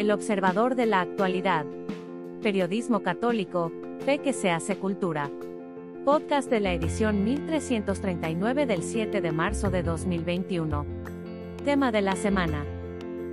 El 0.00 0.10
observador 0.12 0.76
de 0.76 0.86
la 0.86 1.02
actualidad. 1.02 1.66
Periodismo 2.42 3.00
católico, 3.02 3.70
fe 4.06 4.16
que 4.16 4.32
se 4.32 4.50
hace 4.50 4.76
cultura. 4.76 5.30
Podcast 6.06 6.48
de 6.48 6.58
la 6.58 6.72
edición 6.72 7.22
1339 7.22 8.64
del 8.64 8.82
7 8.82 9.20
de 9.20 9.30
marzo 9.30 9.70
de 9.70 9.82
2021. 9.82 10.86
Tema 11.66 11.92
de 11.92 12.00
la 12.00 12.16
semana. 12.16 12.64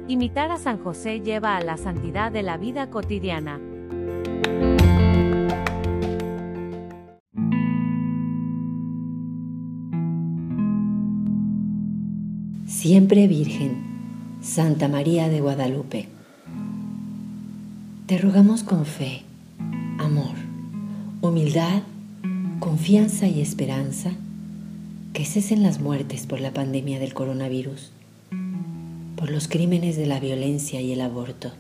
Imitar 0.10 0.52
a 0.52 0.58
San 0.58 0.78
José 0.84 1.22
lleva 1.22 1.56
a 1.56 1.62
la 1.62 1.78
santidad 1.78 2.34
de 2.34 2.44
la 2.44 2.58
vida 2.58 2.90
cotidiana. 2.90 3.62
Siempre 12.66 13.28
Virgen, 13.28 14.42
Santa 14.42 14.90
María 14.90 15.30
de 15.30 15.40
Guadalupe. 15.40 16.17
Te 18.08 18.18
rogamos 18.18 18.64
con 18.64 18.86
fe, 18.86 19.24
amor, 19.98 20.32
humildad, 21.20 21.82
confianza 22.60 23.28
y 23.28 23.42
esperanza 23.42 24.14
que 25.12 25.26
cesen 25.26 25.62
las 25.62 25.82
muertes 25.82 26.26
por 26.26 26.40
la 26.40 26.54
pandemia 26.54 27.00
del 27.00 27.14
coronavirus, 27.14 27.92
por 29.18 29.30
los 29.30 29.50
crímenes 29.50 29.98
de 29.98 30.06
la 30.06 30.22
violencia 30.22 30.80
y 30.80 30.94
el 30.94 31.02
aborto. 31.02 31.52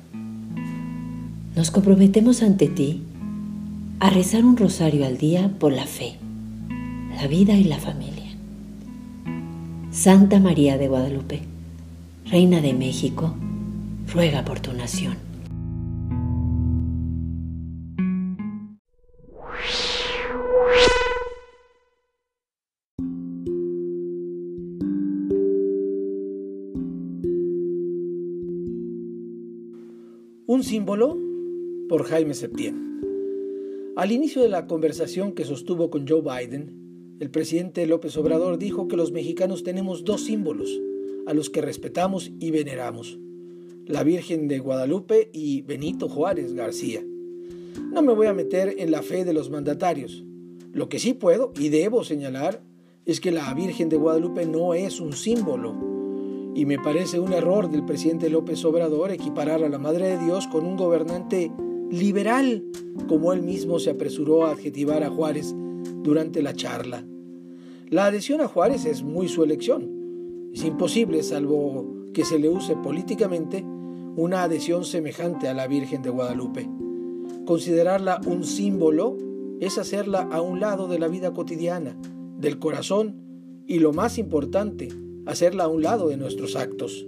Nos 1.53 1.69
comprometemos 1.69 2.41
ante 2.41 2.69
ti 2.69 3.03
a 3.99 4.09
rezar 4.09 4.45
un 4.45 4.55
rosario 4.55 5.05
al 5.05 5.17
día 5.17 5.51
por 5.59 5.73
la 5.73 5.85
fe, 5.85 6.15
la 7.13 7.27
vida 7.27 7.55
y 7.57 7.65
la 7.65 7.77
familia. 7.77 8.31
Santa 9.91 10.39
María 10.39 10.77
de 10.77 10.87
Guadalupe, 10.87 11.41
Reina 12.25 12.61
de 12.61 12.73
México, 12.73 13.35
ruega 14.13 14.45
por 14.45 14.61
tu 14.61 14.71
nación. 14.71 15.26
Un 30.57 30.63
símbolo 30.63 31.15
por 31.87 32.05
Jaime 32.05 32.33
Septién. 32.33 32.99
Al 33.95 34.11
inicio 34.11 34.41
de 34.41 34.49
la 34.49 34.65
conversación 34.65 35.33
que 35.33 35.45
sostuvo 35.45 35.91
con 35.91 36.07
Joe 36.07 36.23
Biden, 36.23 37.15
el 37.19 37.29
presidente 37.29 37.85
López 37.85 38.17
Obrador 38.17 38.57
dijo 38.57 38.87
que 38.87 38.97
los 38.97 39.11
mexicanos 39.11 39.61
tenemos 39.61 40.03
dos 40.03 40.23
símbolos 40.23 40.81
a 41.27 41.35
los 41.35 41.51
que 41.51 41.61
respetamos 41.61 42.31
y 42.39 42.49
veneramos, 42.49 43.19
la 43.85 44.01
Virgen 44.01 44.47
de 44.47 44.57
Guadalupe 44.57 45.29
y 45.31 45.61
Benito 45.61 46.09
Juárez 46.09 46.53
García. 46.53 47.05
No 47.91 48.01
me 48.01 48.15
voy 48.15 48.25
a 48.25 48.33
meter 48.33 48.77
en 48.79 48.89
la 48.89 49.03
fe 49.03 49.25
de 49.25 49.33
los 49.33 49.51
mandatarios. 49.51 50.23
Lo 50.73 50.89
que 50.89 50.97
sí 50.97 51.13
puedo 51.13 51.53
y 51.59 51.69
debo 51.69 52.03
señalar 52.03 52.63
es 53.05 53.21
que 53.21 53.29
la 53.29 53.53
Virgen 53.53 53.89
de 53.89 53.97
Guadalupe 53.97 54.47
no 54.47 54.73
es 54.73 55.01
un 55.01 55.13
símbolo. 55.13 55.96
Y 56.57 56.65
me 56.65 56.79
parece 56.79 57.19
un 57.19 57.33
error 57.33 57.69
del 57.69 57.85
presidente 57.85 58.31
López 58.31 58.65
Obrador 58.65 59.11
equiparar 59.11 59.63
a 59.63 59.69
la 59.69 59.77
Madre 59.77 60.07
de 60.07 60.25
Dios 60.25 60.47
con 60.47 60.65
un 60.65 60.75
gobernante 60.75 61.51
liberal, 61.91 62.63
como 63.07 63.31
él 63.31 63.43
mismo 63.43 63.77
se 63.77 63.91
apresuró 63.91 64.43
a 64.43 64.53
adjetivar 64.53 65.03
a 65.03 65.11
Juárez 65.11 65.53
durante 66.01 66.41
la 66.41 66.55
charla. 66.55 67.05
La 67.91 68.05
adhesión 68.05 68.41
a 68.41 68.47
Juárez 68.47 68.85
es 68.85 69.03
muy 69.03 69.27
su 69.27 69.43
elección. 69.43 70.49
Es 70.51 70.63
imposible, 70.63 71.21
salvo 71.21 71.93
que 72.11 72.25
se 72.25 72.39
le 72.39 72.49
use 72.49 72.75
políticamente, 72.75 73.63
una 74.15 74.41
adhesión 74.41 74.83
semejante 74.83 75.47
a 75.47 75.53
la 75.53 75.67
Virgen 75.67 76.01
de 76.01 76.09
Guadalupe. 76.09 76.67
Considerarla 77.45 78.19
un 78.25 78.43
símbolo 78.43 79.15
es 79.59 79.77
hacerla 79.77 80.27
a 80.31 80.41
un 80.41 80.59
lado 80.59 80.87
de 80.87 80.97
la 80.97 81.07
vida 81.07 81.35
cotidiana, 81.35 81.95
del 82.39 82.57
corazón 82.57 83.13
y 83.67 83.77
lo 83.77 83.93
más 83.93 84.17
importante, 84.17 84.89
hacerla 85.27 85.65
a 85.65 85.67
un 85.67 85.83
lado 85.83 86.09
de 86.09 86.17
nuestros 86.17 86.55
actos. 86.55 87.05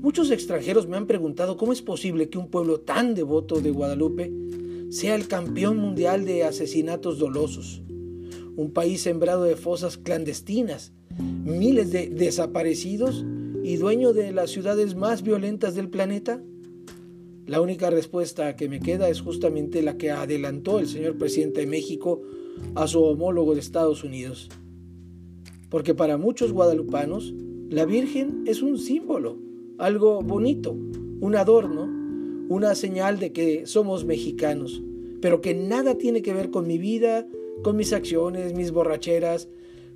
Muchos 0.00 0.30
extranjeros 0.30 0.86
me 0.86 0.96
han 0.96 1.06
preguntado 1.06 1.56
cómo 1.56 1.72
es 1.72 1.82
posible 1.82 2.28
que 2.28 2.38
un 2.38 2.48
pueblo 2.48 2.80
tan 2.80 3.14
devoto 3.14 3.60
de 3.60 3.70
Guadalupe 3.70 4.32
sea 4.90 5.14
el 5.14 5.26
campeón 5.26 5.78
mundial 5.78 6.24
de 6.24 6.44
asesinatos 6.44 7.18
dolosos 7.18 7.82
un 8.56 8.72
país 8.72 9.02
sembrado 9.02 9.44
de 9.44 9.54
fosas 9.54 9.98
clandestinas, 9.98 10.92
miles 11.18 11.92
de 11.92 12.08
desaparecidos 12.08 13.24
y 13.62 13.76
dueño 13.76 14.12
de 14.12 14.32
las 14.32 14.50
ciudades 14.50 14.94
más 14.94 15.22
violentas 15.22 15.74
del 15.74 15.90
planeta? 15.90 16.42
La 17.46 17.60
única 17.60 17.90
respuesta 17.90 18.56
que 18.56 18.68
me 18.68 18.80
queda 18.80 19.08
es 19.08 19.20
justamente 19.20 19.82
la 19.82 19.96
que 19.98 20.10
adelantó 20.10 20.78
el 20.78 20.88
señor 20.88 21.16
presidente 21.16 21.60
de 21.60 21.66
México 21.66 22.22
a 22.74 22.88
su 22.88 23.02
homólogo 23.04 23.54
de 23.54 23.60
Estados 23.60 24.02
Unidos. 24.02 24.48
Porque 25.70 25.94
para 25.94 26.16
muchos 26.16 26.52
guadalupanos, 26.52 27.34
la 27.68 27.84
Virgen 27.84 28.44
es 28.46 28.62
un 28.62 28.78
símbolo, 28.78 29.38
algo 29.78 30.22
bonito, 30.22 30.76
un 31.20 31.34
adorno, 31.36 31.88
una 32.48 32.74
señal 32.74 33.18
de 33.18 33.32
que 33.32 33.66
somos 33.66 34.04
mexicanos, 34.04 34.82
pero 35.20 35.40
que 35.40 35.54
nada 35.54 35.96
tiene 35.96 36.22
que 36.22 36.32
ver 36.32 36.50
con 36.50 36.66
mi 36.66 36.78
vida, 36.78 37.26
con 37.62 37.76
mis 37.76 37.92
acciones, 37.92 38.54
mis 38.54 38.70
borracheras, 38.70 39.48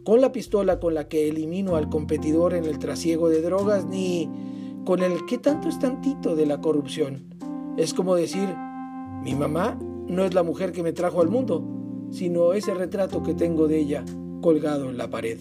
con 0.03 0.21
la 0.21 0.33
pistola 0.33 0.81
con 0.81 0.95
la 0.95 1.09
que 1.09 1.29
elimino 1.29 1.77
al 1.77 1.89
competidor 1.89 2.55
en 2.55 2.65
el 2.65 2.79
trasiego 2.79 3.29
de 3.29 3.43
drogas, 3.43 3.87
ni 3.87 4.29
con 4.85 5.03
el 5.03 5.25
qué 5.27 5.39
tanto 5.39 5.69
es 5.69 5.79
tantito 5.79 6.35
de 6.35 6.47
la 6.47 6.61
corrupción. 6.61 7.23
Es 7.77 7.95
como 7.95 8.17
decir, 8.17 8.49
mi 9.23 9.35
mamá 9.35 9.79
no 10.09 10.25
es 10.25 10.35
la 10.35 10.43
mujer 10.43 10.73
que 10.73 10.83
me 10.83 10.93
trajo 10.93 11.21
al 11.21 11.29
mundo, 11.29 11.65
sino 12.11 12.55
ese 12.55 12.75
retrato 12.75 13.23
que 13.23 13.35
tengo 13.35 13.69
de 13.69 13.79
ella 13.79 14.05
colgado 14.41 14.91
en 14.91 14.97
la 14.97 15.09
pared. 15.11 15.39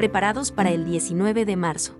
Preparados 0.00 0.50
para 0.50 0.70
el 0.70 0.86
19 0.86 1.44
de 1.44 1.56
marzo. 1.56 1.92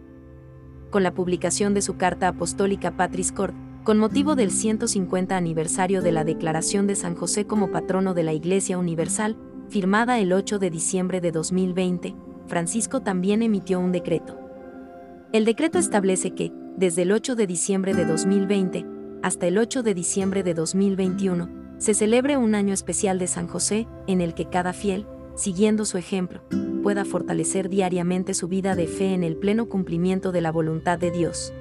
Con 0.88 1.03
la 1.03 1.12
publicación 1.12 1.75
de 1.75 1.83
su 1.83 1.99
carta 1.99 2.28
apostólica 2.28 2.97
Patris 2.97 3.31
Cord, 3.31 3.53
con 3.84 3.99
motivo 3.99 4.37
del 4.37 4.53
150 4.53 5.37
aniversario 5.37 6.00
de 6.00 6.11
la 6.11 6.25
declaración 6.25 6.87
de 6.87 6.94
San 6.94 7.15
José 7.15 7.44
como 7.44 7.71
patrono 7.71 8.15
de 8.15 8.22
la 8.22 8.33
Iglesia 8.33 8.78
Universal, 8.78 9.37
firmada 9.69 10.19
el 10.19 10.33
8 10.33 10.59
de 10.59 10.71
diciembre 10.71 11.21
de 11.21 11.31
2020, 11.31 12.15
Francisco 12.47 13.03
también 13.03 13.43
emitió 13.43 13.78
un 13.78 13.93
decreto. 13.93 14.38
El 15.34 15.44
decreto 15.44 15.78
establece 15.78 16.31
que, 16.31 16.50
desde 16.78 17.03
el 17.03 17.12
8 17.12 17.37
de 17.37 17.47
diciembre 17.47 17.93
de 17.93 18.06
2020 18.06 18.87
hasta 19.22 19.47
el 19.47 19.59
8 19.59 19.82
de 19.82 19.93
diciembre 19.93 20.43
de 20.43 20.55
2021, 20.55 21.50
se 21.77 21.93
celebre 21.93 22.38
un 22.38 22.55
año 22.55 22.72
especial 22.72 23.19
de 23.19 23.27
San 23.27 23.47
José, 23.47 23.87
en 24.06 24.22
el 24.22 24.32
que 24.32 24.47
cada 24.47 24.72
fiel, 24.72 25.06
siguiendo 25.34 25.84
su 25.84 25.99
ejemplo, 25.99 26.41
pueda 26.82 27.04
fortalecer 27.04 27.68
diariamente 27.68 28.34
su 28.34 28.48
vida 28.48 28.74
de 28.74 28.86
fe 28.86 29.14
en 29.14 29.24
el 29.24 29.36
pleno 29.36 29.66
cumplimiento 29.66 30.32
de 30.32 30.41
la 30.41 30.52
voluntad 30.52 30.98
de 30.98 31.10
Dios. 31.10 31.52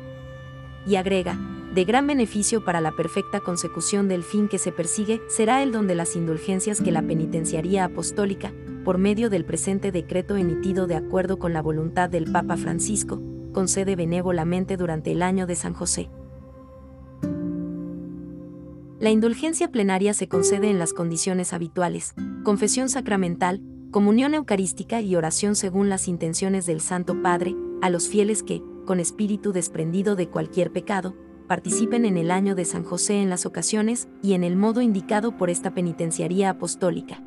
Y 0.88 0.96
agrega, 0.96 1.38
de 1.74 1.86
gran 1.86 2.08
beneficio 2.08 2.66
para 2.66 2.82
la 2.82 2.92
perfecta 2.92 3.40
consecución 3.42 4.08
del 4.08 4.24
fin 4.24 4.48
que 4.48 4.58
se 4.58 4.72
persigue 4.72 5.22
será 5.28 5.62
el 5.62 5.72
don 5.72 5.88
de 5.88 5.96
las 5.96 6.16
indulgencias 6.16 6.82
que 6.82 6.92
la 6.92 7.04
penitenciaría 7.04 7.86
apostólica, 7.86 8.52
por 8.84 8.98
medio 8.98 9.30
del 9.30 9.46
presente 9.46 9.92
decreto 9.92 10.36
emitido 10.36 10.88
de 10.88 10.96
acuerdo 10.96 11.38
con 11.38 11.54
la 11.54 11.62
voluntad 11.62 12.10
del 12.10 12.32
Papa 12.32 12.58
Francisco, 12.58 13.22
concede 13.54 13.96
benévolamente 13.96 14.78
durante 14.78 15.12
el 15.12 15.22
año 15.22 15.46
de 15.46 15.56
San 15.56 15.74
José. 15.74 16.10
La 19.00 19.12
indulgencia 19.12 19.72
plenaria 19.72 20.14
se 20.14 20.28
concede 20.28 20.70
en 20.70 20.80
las 20.80 20.94
condiciones 20.94 21.54
habituales, 21.54 22.16
confesión 22.44 22.90
sacramental, 22.90 23.62
comunión 23.92 24.34
eucarística 24.34 25.02
y 25.02 25.16
oración 25.16 25.56
según 25.56 25.90
las 25.90 26.08
intenciones 26.08 26.66
del 26.66 26.82
Santo 26.82 27.22
Padre, 27.22 27.56
a 27.82 27.90
los 27.90 28.08
fieles 28.08 28.44
que, 28.44 28.62
con 28.86 29.00
espíritu 29.00 29.52
desprendido 29.52 30.16
de 30.16 30.30
cualquier 30.30 30.72
pecado, 30.72 31.16
participen 31.48 32.06
en 32.06 32.18
el 32.18 32.30
año 32.30 32.54
de 32.54 32.66
San 32.66 32.84
José 32.84 33.22
en 33.22 33.30
las 33.30 33.46
ocasiones 33.46 34.08
y 34.22 34.34
en 34.34 34.44
el 34.44 34.56
modo 34.56 34.82
indicado 34.82 35.36
por 35.36 35.50
esta 35.50 35.74
penitenciaría 35.74 36.52
apostólica. 36.52 37.24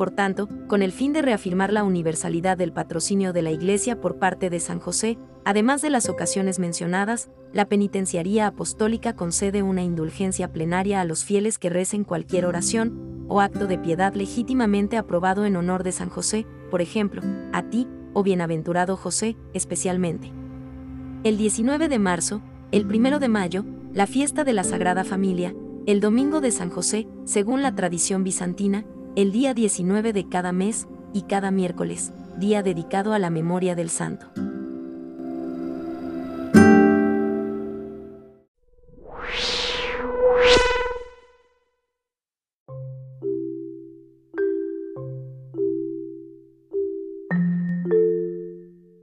Por 0.00 0.12
tanto, 0.12 0.48
con 0.66 0.80
el 0.80 0.92
fin 0.92 1.12
de 1.12 1.20
reafirmar 1.20 1.74
la 1.74 1.84
universalidad 1.84 2.56
del 2.56 2.72
patrocinio 2.72 3.34
de 3.34 3.42
la 3.42 3.50
Iglesia 3.50 4.00
por 4.00 4.18
parte 4.18 4.48
de 4.48 4.58
San 4.58 4.80
José, 4.80 5.18
además 5.44 5.82
de 5.82 5.90
las 5.90 6.08
ocasiones 6.08 6.58
mencionadas, 6.58 7.28
la 7.52 7.66
penitenciaría 7.66 8.46
apostólica 8.46 9.14
concede 9.14 9.62
una 9.62 9.82
indulgencia 9.82 10.50
plenaria 10.54 11.02
a 11.02 11.04
los 11.04 11.22
fieles 11.22 11.58
que 11.58 11.68
recen 11.68 12.04
cualquier 12.04 12.46
oración 12.46 13.26
o 13.28 13.42
acto 13.42 13.66
de 13.66 13.76
piedad 13.76 14.14
legítimamente 14.14 14.96
aprobado 14.96 15.44
en 15.44 15.54
honor 15.54 15.82
de 15.82 15.92
San 15.92 16.08
José, 16.08 16.46
por 16.70 16.80
ejemplo, 16.80 17.20
a 17.52 17.64
ti, 17.64 17.86
oh 18.14 18.22
bienaventurado 18.22 18.96
José, 18.96 19.36
especialmente. 19.52 20.32
el 21.24 21.36
19 21.36 21.90
de 21.90 21.98
marzo, 21.98 22.40
el 22.72 22.86
1 22.86 23.18
de 23.18 23.28
mayo, 23.28 23.66
la 23.92 24.06
fiesta 24.06 24.44
de 24.44 24.54
la 24.54 24.64
Sagrada 24.64 25.04
Familia, 25.04 25.54
el 25.84 26.00
domingo 26.00 26.40
de 26.40 26.52
San 26.52 26.70
José, 26.70 27.06
según 27.26 27.60
la 27.60 27.74
tradición 27.74 28.24
bizantina, 28.24 28.86
el 29.16 29.32
día 29.32 29.54
19 29.54 30.12
de 30.12 30.28
cada 30.28 30.52
mes 30.52 30.86
y 31.12 31.22
cada 31.22 31.50
miércoles, 31.50 32.12
día 32.38 32.62
dedicado 32.62 33.12
a 33.12 33.18
la 33.18 33.30
memoria 33.30 33.74
del 33.74 33.90
santo. 33.90 34.26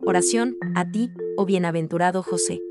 Oración, 0.06 0.56
a 0.74 0.90
ti, 0.90 1.12
oh 1.36 1.46
bienaventurado 1.46 2.24
José. 2.24 2.62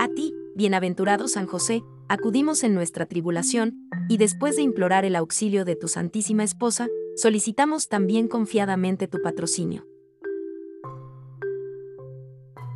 A 0.00 0.08
ti, 0.08 0.34
bienaventurado 0.56 1.28
San 1.28 1.46
José, 1.46 1.84
acudimos 2.10 2.64
en 2.64 2.74
nuestra 2.74 3.06
tribulación, 3.06 3.88
y 4.08 4.16
después 4.16 4.56
de 4.56 4.62
implorar 4.62 5.04
el 5.04 5.14
auxilio 5.14 5.64
de 5.64 5.76
tu 5.76 5.86
Santísima 5.86 6.42
Esposa, 6.42 6.88
solicitamos 7.14 7.88
también 7.88 8.26
confiadamente 8.26 9.06
tu 9.06 9.22
patrocinio. 9.22 9.86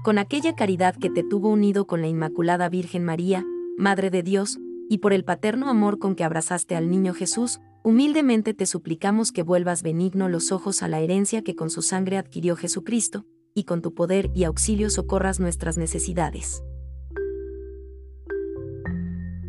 Con 0.05 0.19
aquella 0.19 0.55
caridad 0.55 0.95
que 0.95 1.11
te 1.11 1.25
tuvo 1.25 1.49
unido 1.49 1.85
con 1.85 2.01
la 2.01 2.07
Inmaculada 2.07 2.69
Virgen 2.69 3.05
María, 3.05 3.45
Madre 3.77 4.09
de 4.11 4.23
Dios, 4.23 4.61
y 4.89 4.99
por 4.99 5.13
el 5.13 5.25
paterno 5.25 5.69
amor 5.69 5.99
con 5.99 6.15
que 6.15 6.23
abrazaste 6.23 6.77
al 6.77 6.89
niño 6.89 7.13
Jesús, 7.13 7.59
humildemente 7.83 8.55
te 8.55 8.67
suplicamos 8.67 9.33
que 9.33 9.43
vuelvas 9.43 9.83
benigno 9.83 10.29
los 10.29 10.53
ojos 10.53 10.81
a 10.85 10.87
la 10.87 11.01
herencia 11.01 11.43
que 11.43 11.57
con 11.57 11.71
su 11.71 11.83
sangre 11.83 12.19
adquirió 12.19 12.55
Jesucristo, 12.55 13.27
y 13.53 13.65
con 13.65 13.83
tu 13.83 13.95
poder 13.95 14.31
y 14.33 14.45
auxilio 14.45 14.91
socorras 14.91 15.41
nuestras 15.41 15.77
necesidades. 15.77 16.63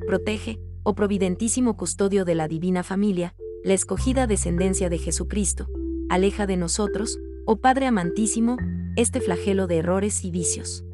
Protege, 0.07 0.59
oh 0.83 0.93
providentísimo 0.93 1.75
custodio 1.77 2.25
de 2.25 2.35
la 2.35 2.47
divina 2.47 2.83
familia, 2.83 3.33
la 3.63 3.73
escogida 3.73 4.27
descendencia 4.27 4.87
de 4.87 4.99
Jesucristo, 4.99 5.67
aleja 6.09 6.45
de 6.45 6.57
nosotros, 6.57 7.19
oh 7.47 7.57
Padre 7.57 7.87
amantísimo, 7.87 8.57
este 8.95 9.19
flagelo 9.19 9.65
de 9.65 9.77
errores 9.77 10.23
y 10.23 10.29
vicios. 10.29 10.85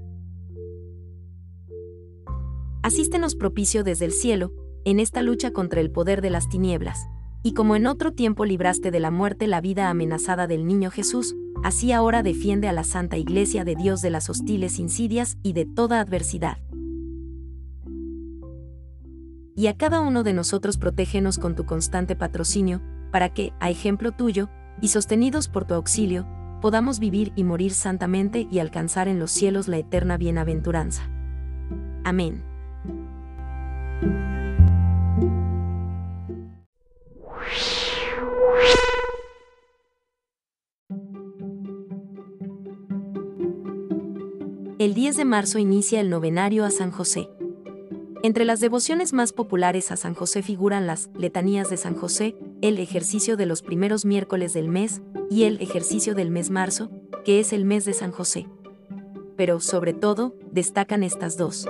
Asístenos 2.84 3.36
propicio 3.36 3.84
desde 3.84 4.06
el 4.06 4.14
cielo, 4.14 4.54
en 4.86 5.02
esta 5.02 5.22
lucha 5.22 5.52
contra 5.52 5.82
el 5.82 5.92
poder 5.92 6.22
de 6.22 6.30
las 6.30 6.48
tinieblas, 6.48 7.06
y 7.44 7.54
como 7.54 7.76
en 7.76 7.88
otro 7.88 8.14
tiempo 8.14 8.46
libraste 8.46 8.92
de 8.92 9.02
la 9.02 9.12
muerte 9.12 9.46
la 9.48 9.60
vida 9.60 9.90
amenazada 9.90 10.48
del 10.48 10.66
niño 10.66 10.90
Jesús, 10.90 11.36
así 11.64 11.92
ahora 11.92 12.24
defiende 12.24 12.70
a 12.70 12.74
la 12.74 12.86
Santa 12.86 13.18
Iglesia 13.18 13.66
de 13.66 13.76
Dios 13.76 14.02
de 14.02 14.10
las 14.10 14.30
hostiles 14.30 14.80
insidias 14.80 15.38
y 15.44 15.52
de 15.52 15.66
toda 15.66 16.00
adversidad. 16.00 16.58
Y 19.56 19.68
a 19.68 19.78
cada 19.78 20.02
uno 20.02 20.24
de 20.24 20.34
nosotros 20.34 20.78
protégenos 20.78 21.38
con 21.38 21.56
tu 21.56 21.66
constante 21.66 22.16
patrocinio, 22.16 22.82
para 23.12 23.34
que, 23.34 23.54
a 23.60 23.70
ejemplo 23.70 24.12
tuyo, 24.12 24.50
y 24.82 24.88
sostenidos 24.88 25.48
por 25.48 25.66
tu 25.66 25.74
auxilio, 25.74 26.28
podamos 26.62 27.00
vivir 27.00 27.34
y 27.36 27.44
morir 27.44 27.74
santamente 27.74 28.48
y 28.50 28.60
alcanzar 28.60 29.08
en 29.08 29.20
los 29.20 29.32
cielos 29.32 29.68
la 29.68 29.78
eterna 29.78 30.18
bienaventuranza. 30.18 31.10
Amén. 32.04 32.44
el 44.84 44.96
10 44.96 45.18
de 45.18 45.26
marzo 45.26 45.60
inicia 45.60 46.02
el 46.02 46.10
novenario 46.10 46.66
a 46.66 46.72
San 46.72 46.90
José. 46.90 47.30
Entre 48.24 48.46
las 48.46 48.60
devociones 48.60 49.14
más 49.14 49.34
populares 49.34 49.92
a 49.92 49.98
San 49.98 50.14
José 50.14 50.44
figuran 50.44 50.86
las 50.86 51.10
letanías 51.16 51.72
de 51.72 51.78
San 51.78 51.96
José, 51.96 52.36
el 52.62 52.78
ejercicio 52.78 53.36
de 53.36 53.48
los 53.48 53.64
primeros 53.64 54.06
miércoles 54.06 54.54
del 54.54 54.68
mes 54.68 55.02
y 55.32 55.46
el 55.46 55.60
ejercicio 55.60 56.14
del 56.14 56.30
mes 56.30 56.52
marzo, 56.52 56.92
que 57.26 57.40
es 57.40 57.52
el 57.52 57.66
mes 57.66 57.84
de 57.84 57.94
San 57.94 58.12
José. 58.12 58.48
Pero, 59.36 59.60
sobre 59.60 59.94
todo, 59.94 60.36
destacan 60.52 61.02
estas 61.02 61.36
dos. 61.36 61.68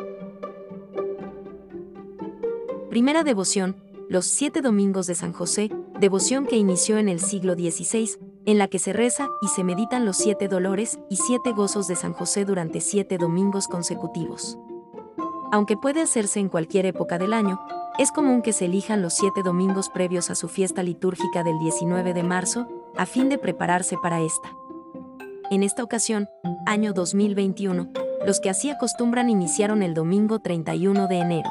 Primera 2.89 3.23
devoción, 3.23 3.77
los 4.09 4.25
siete 4.25 4.61
domingos 4.61 5.07
de 5.07 5.15
San 5.15 5.31
José, 5.31 5.71
devoción 6.01 6.45
que 6.45 6.57
inició 6.57 6.97
en 6.97 7.07
el 7.07 7.21
siglo 7.21 7.53
XVI, 7.53 8.09
en 8.45 8.57
la 8.57 8.67
que 8.67 8.79
se 8.79 8.91
reza 8.91 9.29
y 9.41 9.47
se 9.47 9.63
meditan 9.63 10.03
los 10.03 10.17
siete 10.17 10.49
dolores 10.49 10.99
y 11.09 11.15
siete 11.15 11.53
gozos 11.53 11.87
de 11.87 11.95
San 11.95 12.11
José 12.11 12.43
durante 12.43 12.81
siete 12.81 13.17
domingos 13.17 13.69
consecutivos. 13.69 14.57
Aunque 15.51 15.75
puede 15.75 16.01
hacerse 16.01 16.39
en 16.39 16.47
cualquier 16.47 16.85
época 16.85 17.17
del 17.17 17.33
año, 17.33 17.59
es 17.97 18.11
común 18.11 18.41
que 18.41 18.53
se 18.53 18.65
elijan 18.65 19.01
los 19.01 19.13
siete 19.13 19.43
domingos 19.43 19.89
previos 19.89 20.29
a 20.29 20.35
su 20.35 20.47
fiesta 20.47 20.81
litúrgica 20.81 21.43
del 21.43 21.59
19 21.59 22.13
de 22.13 22.23
marzo, 22.23 22.67
a 22.97 23.05
fin 23.05 23.27
de 23.27 23.37
prepararse 23.37 23.97
para 24.01 24.21
esta. 24.21 24.49
En 25.49 25.63
esta 25.63 25.83
ocasión, 25.83 26.29
año 26.65 26.93
2021, 26.93 27.91
los 28.25 28.39
que 28.39 28.49
así 28.49 28.69
acostumbran 28.69 29.29
iniciaron 29.29 29.83
el 29.83 29.93
domingo 29.93 30.39
31 30.39 31.07
de 31.09 31.17
enero. 31.17 31.49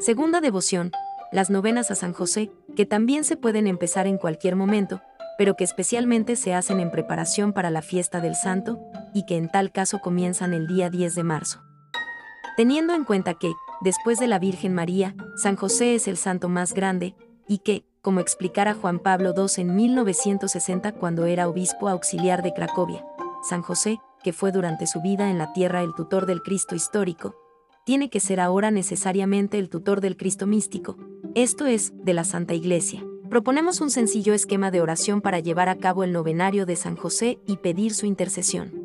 Segunda 0.00 0.42
devoción, 0.42 0.92
las 1.32 1.48
novenas 1.48 1.90
a 1.90 1.94
San 1.94 2.12
José, 2.12 2.50
que 2.76 2.84
también 2.84 3.24
se 3.24 3.38
pueden 3.38 3.66
empezar 3.66 4.06
en 4.06 4.18
cualquier 4.18 4.54
momento, 4.54 5.00
pero 5.38 5.56
que 5.56 5.64
especialmente 5.64 6.36
se 6.36 6.52
hacen 6.52 6.80
en 6.80 6.90
preparación 6.90 7.54
para 7.54 7.70
la 7.70 7.80
fiesta 7.80 8.20
del 8.20 8.34
santo, 8.34 8.78
y 9.14 9.26
que 9.26 9.36
en 9.36 9.48
tal 9.48 9.72
caso 9.72 9.98
comienzan 9.98 10.54
el 10.54 10.66
día 10.66 10.90
10 10.90 11.14
de 11.14 11.24
marzo. 11.24 11.60
Teniendo 12.56 12.94
en 12.94 13.04
cuenta 13.04 13.34
que, 13.34 13.52
después 13.80 14.18
de 14.18 14.26
la 14.26 14.38
Virgen 14.38 14.74
María, 14.74 15.14
San 15.36 15.56
José 15.56 15.94
es 15.94 16.08
el 16.08 16.16
santo 16.16 16.48
más 16.48 16.74
grande, 16.74 17.14
y 17.48 17.58
que, 17.58 17.84
como 18.02 18.20
explicara 18.20 18.74
Juan 18.74 18.98
Pablo 18.98 19.34
II 19.36 19.46
en 19.58 19.74
1960 19.74 20.92
cuando 20.92 21.26
era 21.26 21.48
obispo 21.48 21.88
auxiliar 21.88 22.42
de 22.42 22.52
Cracovia, 22.52 23.04
San 23.42 23.62
José, 23.62 23.98
que 24.22 24.32
fue 24.32 24.52
durante 24.52 24.86
su 24.86 25.00
vida 25.00 25.30
en 25.30 25.38
la 25.38 25.52
tierra 25.52 25.82
el 25.82 25.94
tutor 25.94 26.26
del 26.26 26.42
Cristo 26.42 26.74
histórico, 26.74 27.34
tiene 27.84 28.10
que 28.10 28.20
ser 28.20 28.40
ahora 28.40 28.70
necesariamente 28.70 29.58
el 29.58 29.68
tutor 29.68 30.00
del 30.00 30.16
Cristo 30.16 30.46
místico, 30.46 30.96
esto 31.34 31.66
es, 31.66 31.92
de 32.04 32.14
la 32.14 32.24
Santa 32.24 32.54
Iglesia. 32.54 33.02
Proponemos 33.28 33.80
un 33.80 33.90
sencillo 33.90 34.34
esquema 34.34 34.70
de 34.70 34.80
oración 34.80 35.20
para 35.20 35.38
llevar 35.38 35.68
a 35.68 35.78
cabo 35.78 36.04
el 36.04 36.12
novenario 36.12 36.66
de 36.66 36.76
San 36.76 36.96
José 36.96 37.38
y 37.46 37.58
pedir 37.58 37.94
su 37.94 38.06
intercesión. 38.06 38.79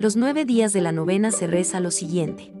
Los 0.00 0.16
nueve 0.16 0.46
días 0.46 0.72
de 0.72 0.80
la 0.80 0.92
novena 0.92 1.30
se 1.30 1.46
reza 1.46 1.78
lo 1.78 1.90
siguiente. 1.90 2.54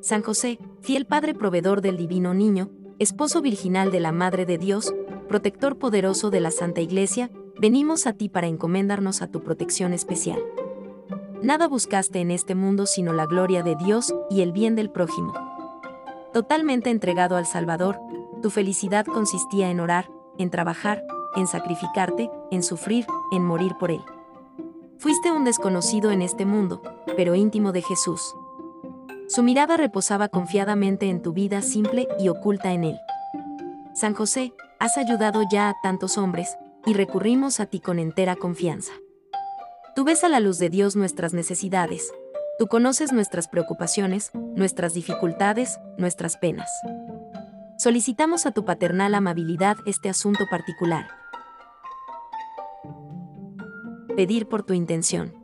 San 0.00 0.22
José, 0.22 0.58
fiel 0.80 1.04
Padre 1.04 1.34
proveedor 1.34 1.82
del 1.82 1.98
Divino 1.98 2.32
Niño, 2.32 2.70
esposo 2.98 3.42
virginal 3.42 3.90
de 3.90 4.00
la 4.00 4.10
Madre 4.10 4.46
de 4.46 4.56
Dios, 4.56 4.94
protector 5.28 5.76
poderoso 5.76 6.30
de 6.30 6.40
la 6.40 6.50
Santa 6.50 6.80
Iglesia, 6.80 7.30
venimos 7.60 8.06
a 8.06 8.14
ti 8.14 8.30
para 8.30 8.46
encomendarnos 8.46 9.20
a 9.20 9.26
tu 9.26 9.42
protección 9.42 9.92
especial. 9.92 10.42
Nada 11.42 11.68
buscaste 11.68 12.20
en 12.20 12.30
este 12.30 12.54
mundo 12.54 12.86
sino 12.86 13.12
la 13.12 13.26
gloria 13.26 13.62
de 13.62 13.76
Dios 13.76 14.14
y 14.30 14.40
el 14.40 14.52
bien 14.52 14.76
del 14.76 14.90
prójimo. 14.90 15.34
Totalmente 16.32 16.88
entregado 16.88 17.36
al 17.36 17.44
Salvador, 17.44 17.98
tu 18.40 18.48
felicidad 18.48 19.04
consistía 19.04 19.70
en 19.70 19.78
orar, 19.78 20.08
en 20.38 20.48
trabajar, 20.48 21.04
en 21.36 21.48
sacrificarte, 21.48 22.30
en 22.50 22.62
sufrir, 22.62 23.04
en 23.30 23.44
morir 23.44 23.74
por 23.78 23.90
Él. 23.90 24.00
Fuiste 24.98 25.30
un 25.30 25.44
desconocido 25.44 26.10
en 26.10 26.22
este 26.22 26.44
mundo, 26.44 26.82
pero 27.16 27.34
íntimo 27.34 27.72
de 27.72 27.82
Jesús. 27.82 28.34
Su 29.28 29.42
mirada 29.42 29.76
reposaba 29.76 30.28
confiadamente 30.28 31.08
en 31.08 31.22
tu 31.22 31.32
vida 31.32 31.62
simple 31.62 32.08
y 32.18 32.28
oculta 32.28 32.72
en 32.72 32.84
Él. 32.84 32.98
San 33.94 34.14
José, 34.14 34.52
has 34.78 34.98
ayudado 34.98 35.42
ya 35.50 35.68
a 35.68 35.74
tantos 35.82 36.18
hombres, 36.18 36.56
y 36.84 36.92
recurrimos 36.92 37.58
a 37.60 37.66
ti 37.66 37.80
con 37.80 37.98
entera 37.98 38.36
confianza. 38.36 38.92
Tú 39.94 40.04
ves 40.04 40.22
a 40.22 40.28
la 40.28 40.40
luz 40.40 40.58
de 40.58 40.70
Dios 40.70 40.94
nuestras 40.94 41.32
necesidades, 41.32 42.12
Tú 42.58 42.68
conoces 42.68 43.12
nuestras 43.12 43.48
preocupaciones, 43.48 44.30
nuestras 44.32 44.94
dificultades, 44.94 45.78
nuestras 45.98 46.38
penas. 46.38 46.70
Solicitamos 47.76 48.46
a 48.46 48.52
tu 48.52 48.64
paternal 48.64 49.14
amabilidad 49.14 49.76
este 49.84 50.08
asunto 50.08 50.46
particular. 50.50 51.06
Pedir 54.16 54.48
por 54.48 54.62
tu 54.62 54.72
intención. 54.72 55.34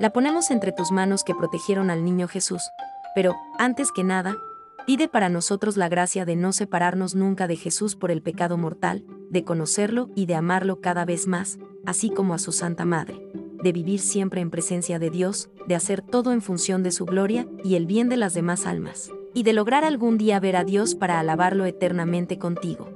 La 0.00 0.12
ponemos 0.12 0.50
entre 0.50 0.72
tus 0.72 0.90
manos 0.90 1.22
que 1.22 1.36
protegieron 1.36 1.88
al 1.90 2.04
niño 2.04 2.26
Jesús, 2.26 2.62
pero, 3.14 3.36
antes 3.60 3.92
que 3.92 4.02
nada, 4.02 4.36
pide 4.86 5.06
para 5.06 5.28
nosotros 5.28 5.76
la 5.76 5.88
gracia 5.88 6.24
de 6.24 6.34
no 6.34 6.52
separarnos 6.52 7.14
nunca 7.14 7.46
de 7.46 7.54
Jesús 7.54 7.94
por 7.94 8.10
el 8.10 8.22
pecado 8.22 8.56
mortal, 8.58 9.04
de 9.30 9.44
conocerlo 9.44 10.10
y 10.16 10.26
de 10.26 10.34
amarlo 10.34 10.80
cada 10.80 11.04
vez 11.04 11.28
más, 11.28 11.60
así 11.86 12.10
como 12.10 12.34
a 12.34 12.38
su 12.38 12.50
Santa 12.50 12.84
Madre, 12.84 13.22
de 13.62 13.70
vivir 13.70 14.00
siempre 14.00 14.40
en 14.40 14.50
presencia 14.50 14.98
de 14.98 15.10
Dios, 15.10 15.48
de 15.68 15.76
hacer 15.76 16.02
todo 16.02 16.32
en 16.32 16.42
función 16.42 16.82
de 16.82 16.90
su 16.90 17.06
gloria 17.06 17.46
y 17.62 17.76
el 17.76 17.86
bien 17.86 18.08
de 18.08 18.16
las 18.16 18.34
demás 18.34 18.66
almas, 18.66 19.12
y 19.32 19.44
de 19.44 19.52
lograr 19.52 19.84
algún 19.84 20.18
día 20.18 20.40
ver 20.40 20.56
a 20.56 20.64
Dios 20.64 20.96
para 20.96 21.20
alabarlo 21.20 21.66
eternamente 21.66 22.36
contigo. 22.40 22.95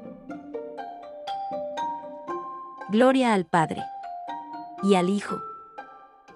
Gloria 2.91 3.33
al 3.33 3.45
Padre. 3.45 3.83
Y 4.83 4.95
al 4.95 5.09
Hijo. 5.09 5.39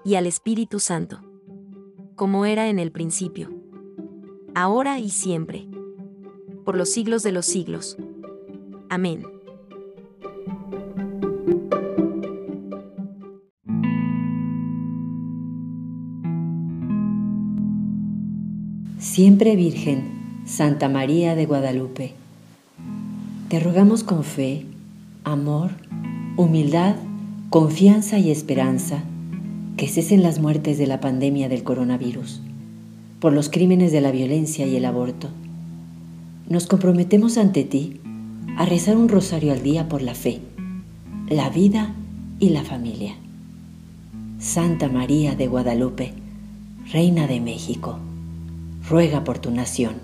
Y 0.06 0.14
al 0.14 0.26
Espíritu 0.26 0.80
Santo. 0.80 1.20
Como 2.14 2.46
era 2.46 2.68
en 2.68 2.78
el 2.78 2.92
principio. 2.92 3.50
Ahora 4.54 4.98
y 4.98 5.10
siempre. 5.10 5.68
Por 6.64 6.78
los 6.78 6.90
siglos 6.90 7.22
de 7.22 7.32
los 7.32 7.44
siglos. 7.44 7.98
Amén. 8.88 9.26
Siempre 18.98 19.56
Virgen, 19.56 20.42
Santa 20.46 20.88
María 20.88 21.34
de 21.34 21.44
Guadalupe, 21.44 22.14
te 23.50 23.60
rogamos 23.60 24.02
con 24.02 24.24
fe, 24.24 24.64
amor, 25.22 25.72
humildad, 26.36 26.96
confianza 27.48 28.18
y 28.18 28.30
esperanza 28.30 29.02
que 29.78 29.88
cesen 29.88 30.22
las 30.22 30.38
muertes 30.38 30.76
de 30.76 30.86
la 30.86 31.00
pandemia 31.00 31.48
del 31.48 31.62
coronavirus, 31.62 32.42
por 33.20 33.32
los 33.32 33.48
crímenes 33.48 33.90
de 33.90 34.02
la 34.02 34.10
violencia 34.10 34.66
y 34.66 34.76
el 34.76 34.84
aborto. 34.84 35.28
Nos 36.48 36.66
comprometemos 36.66 37.38
ante 37.38 37.64
ti 37.64 38.00
a 38.58 38.66
rezar 38.66 38.96
un 38.96 39.08
rosario 39.08 39.52
al 39.52 39.62
día 39.62 39.88
por 39.88 40.02
la 40.02 40.14
fe, 40.14 40.40
la 41.28 41.48
vida 41.48 41.94
y 42.38 42.50
la 42.50 42.64
familia. 42.64 43.14
Santa 44.38 44.88
María 44.88 45.34
de 45.34 45.46
Guadalupe, 45.46 46.12
Reina 46.92 47.26
de 47.26 47.40
México, 47.40 47.98
ruega 48.88 49.24
por 49.24 49.38
tu 49.38 49.50
nación. 49.50 49.94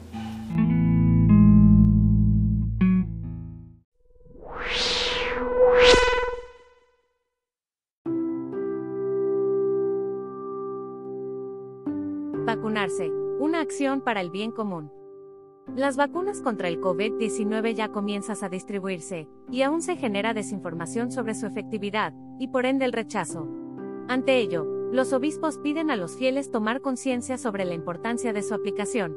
Para 14.04 14.20
el 14.20 14.30
bien 14.30 14.52
común. 14.52 14.90
Las 15.76 15.96
vacunas 15.96 16.40
contra 16.40 16.68
el 16.68 16.80
COVID-19 16.80 17.74
ya 17.74 17.88
comienzan 17.88 18.36
a 18.42 18.48
distribuirse, 18.48 19.28
y 19.50 19.62
aún 19.62 19.82
se 19.82 19.96
genera 19.96 20.34
desinformación 20.34 21.10
sobre 21.10 21.34
su 21.34 21.46
efectividad, 21.46 22.12
y 22.38 22.48
por 22.48 22.66
ende 22.66 22.84
el 22.84 22.92
rechazo. 22.92 23.48
Ante 24.08 24.38
ello, 24.38 24.64
los 24.92 25.12
obispos 25.12 25.58
piden 25.58 25.90
a 25.90 25.96
los 25.96 26.16
fieles 26.16 26.50
tomar 26.50 26.80
conciencia 26.80 27.38
sobre 27.38 27.64
la 27.64 27.74
importancia 27.74 28.32
de 28.32 28.42
su 28.42 28.54
aplicación. 28.54 29.16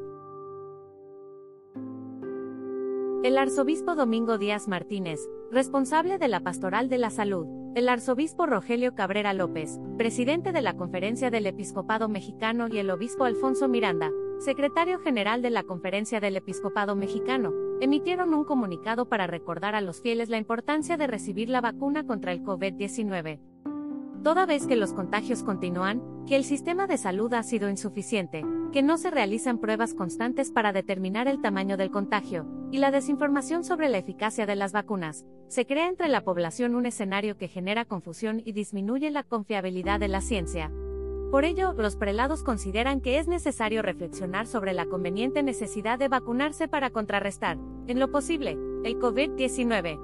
El 3.22 3.38
arzobispo 3.38 3.94
Domingo 3.94 4.38
Díaz 4.38 4.68
Martínez, 4.68 5.20
responsable 5.50 6.18
de 6.18 6.28
la 6.28 6.40
Pastoral 6.40 6.88
de 6.88 6.98
la 6.98 7.10
Salud, 7.10 7.46
el 7.74 7.88
arzobispo 7.88 8.46
Rogelio 8.46 8.94
Cabrera 8.94 9.34
López, 9.34 9.78
presidente 9.98 10.52
de 10.52 10.62
la 10.62 10.76
Conferencia 10.76 11.30
del 11.30 11.46
Episcopado 11.46 12.08
Mexicano 12.08 12.68
y 12.70 12.78
el 12.78 12.88
obispo 12.90 13.24
Alfonso 13.24 13.68
Miranda, 13.68 14.10
secretario 14.38 14.98
general 14.98 15.42
de 15.42 15.50
la 15.50 15.62
Conferencia 15.62 16.20
del 16.20 16.36
Episcopado 16.36 16.94
Mexicano, 16.94 17.52
emitieron 17.80 18.34
un 18.34 18.44
comunicado 18.44 19.08
para 19.08 19.26
recordar 19.26 19.74
a 19.74 19.80
los 19.80 20.00
fieles 20.00 20.28
la 20.28 20.38
importancia 20.38 20.96
de 20.96 21.06
recibir 21.06 21.48
la 21.48 21.60
vacuna 21.60 22.06
contra 22.06 22.32
el 22.32 22.42
COVID-19. 22.42 23.40
Toda 24.22 24.46
vez 24.46 24.66
que 24.66 24.76
los 24.76 24.92
contagios 24.92 25.42
continúan, 25.42 26.02
que 26.26 26.36
el 26.36 26.44
sistema 26.44 26.86
de 26.86 26.98
salud 26.98 27.32
ha 27.34 27.42
sido 27.42 27.70
insuficiente, 27.70 28.44
que 28.72 28.82
no 28.82 28.98
se 28.98 29.10
realizan 29.10 29.58
pruebas 29.58 29.94
constantes 29.94 30.50
para 30.50 30.72
determinar 30.72 31.28
el 31.28 31.40
tamaño 31.40 31.76
del 31.76 31.90
contagio, 31.90 32.46
y 32.72 32.78
la 32.78 32.90
desinformación 32.90 33.64
sobre 33.64 33.88
la 33.88 33.98
eficacia 33.98 34.44
de 34.44 34.56
las 34.56 34.72
vacunas, 34.72 35.24
se 35.48 35.66
crea 35.66 35.88
entre 35.88 36.08
la 36.08 36.24
población 36.24 36.74
un 36.74 36.86
escenario 36.86 37.38
que 37.38 37.48
genera 37.48 37.84
confusión 37.84 38.42
y 38.44 38.52
disminuye 38.52 39.10
la 39.10 39.22
confiabilidad 39.22 40.00
de 40.00 40.08
la 40.08 40.20
ciencia. 40.20 40.72
Por 41.30 41.44
ello, 41.44 41.72
los 41.72 41.96
prelados 41.96 42.44
consideran 42.44 43.00
que 43.00 43.18
es 43.18 43.26
necesario 43.26 43.82
reflexionar 43.82 44.46
sobre 44.46 44.72
la 44.72 44.86
conveniente 44.86 45.42
necesidad 45.42 45.98
de 45.98 46.08
vacunarse 46.08 46.68
para 46.68 46.90
contrarrestar, 46.90 47.58
en 47.88 47.98
lo 47.98 48.12
posible, 48.12 48.56
el 48.84 48.98
COVID-19. 48.98 49.98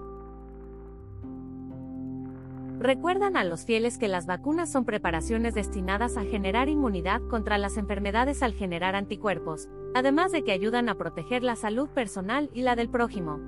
Recuerdan 2.81 3.37
a 3.37 3.45
los 3.45 3.65
fieles 3.65 3.99
que 3.99 4.09
las 4.09 4.27
vacunas 4.27 4.73
son 4.73 4.85
preparaciones 4.85 5.55
destinadas 5.55 6.17
a 6.17 6.25
generar 6.25 6.69
inmunidad 6.69 7.21
contra 7.31 7.57
las 7.57 7.77
enfermedades 7.77 8.43
al 8.43 8.55
generar 8.55 8.97
anticuerpos, 8.97 9.69
además 9.95 10.33
de 10.33 10.43
que 10.43 10.51
ayudan 10.51 10.89
a 10.89 10.97
proteger 10.97 11.45
la 11.45 11.55
salud 11.55 11.89
personal 11.89 12.51
y 12.53 12.63
la 12.63 12.75
del 12.75 12.89
prójimo. 12.89 13.39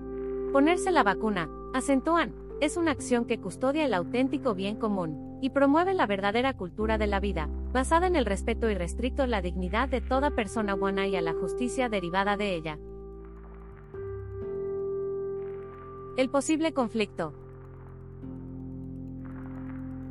Ponerse 0.52 0.92
la 0.92 1.02
vacuna, 1.02 1.50
acentúan, 1.74 2.32
es 2.60 2.76
una 2.76 2.92
acción 2.92 3.24
que 3.24 3.40
custodia 3.40 3.84
el 3.84 3.94
auténtico 3.94 4.54
bien 4.54 4.76
común 4.76 5.33
y 5.40 5.50
promueve 5.50 5.94
la 5.94 6.06
verdadera 6.06 6.54
cultura 6.54 6.98
de 6.98 7.06
la 7.06 7.20
vida, 7.20 7.48
basada 7.72 8.06
en 8.06 8.16
el 8.16 8.26
respeto 8.26 8.70
irrestricto 8.70 9.26
la 9.26 9.42
dignidad 9.42 9.88
de 9.88 10.00
toda 10.00 10.30
persona 10.30 10.74
buena 10.74 11.06
y 11.06 11.16
a 11.16 11.22
la 11.22 11.34
justicia 11.34 11.88
derivada 11.88 12.36
de 12.36 12.54
ella. 12.54 12.78
El 16.16 16.30
posible 16.30 16.72
conflicto. 16.72 17.34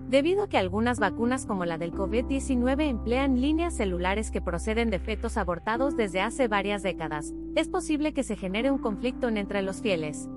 Debido 0.10 0.44
a 0.44 0.48
que 0.48 0.60
algunas 0.60 1.00
vacunas 1.00 1.48
como 1.48 1.66
la 1.66 1.78
del 1.80 1.92
COVID-19 1.92 2.88
emplean 2.88 3.42
líneas 3.42 3.76
celulares 3.76 4.30
que 4.30 4.42
proceden 4.42 4.92
de 4.92 5.00
fetos 5.00 5.38
abortados 5.38 5.96
desde 5.96 6.22
hace 6.22 6.48
varias 6.48 6.84
décadas, 6.84 7.34
es 7.56 7.68
posible 7.68 8.14
que 8.14 8.22
se 8.22 8.36
genere 8.36 8.70
un 8.70 8.78
conflicto 8.78 9.28
entre 9.30 9.64
los 9.64 9.82
fieles. 9.82 10.30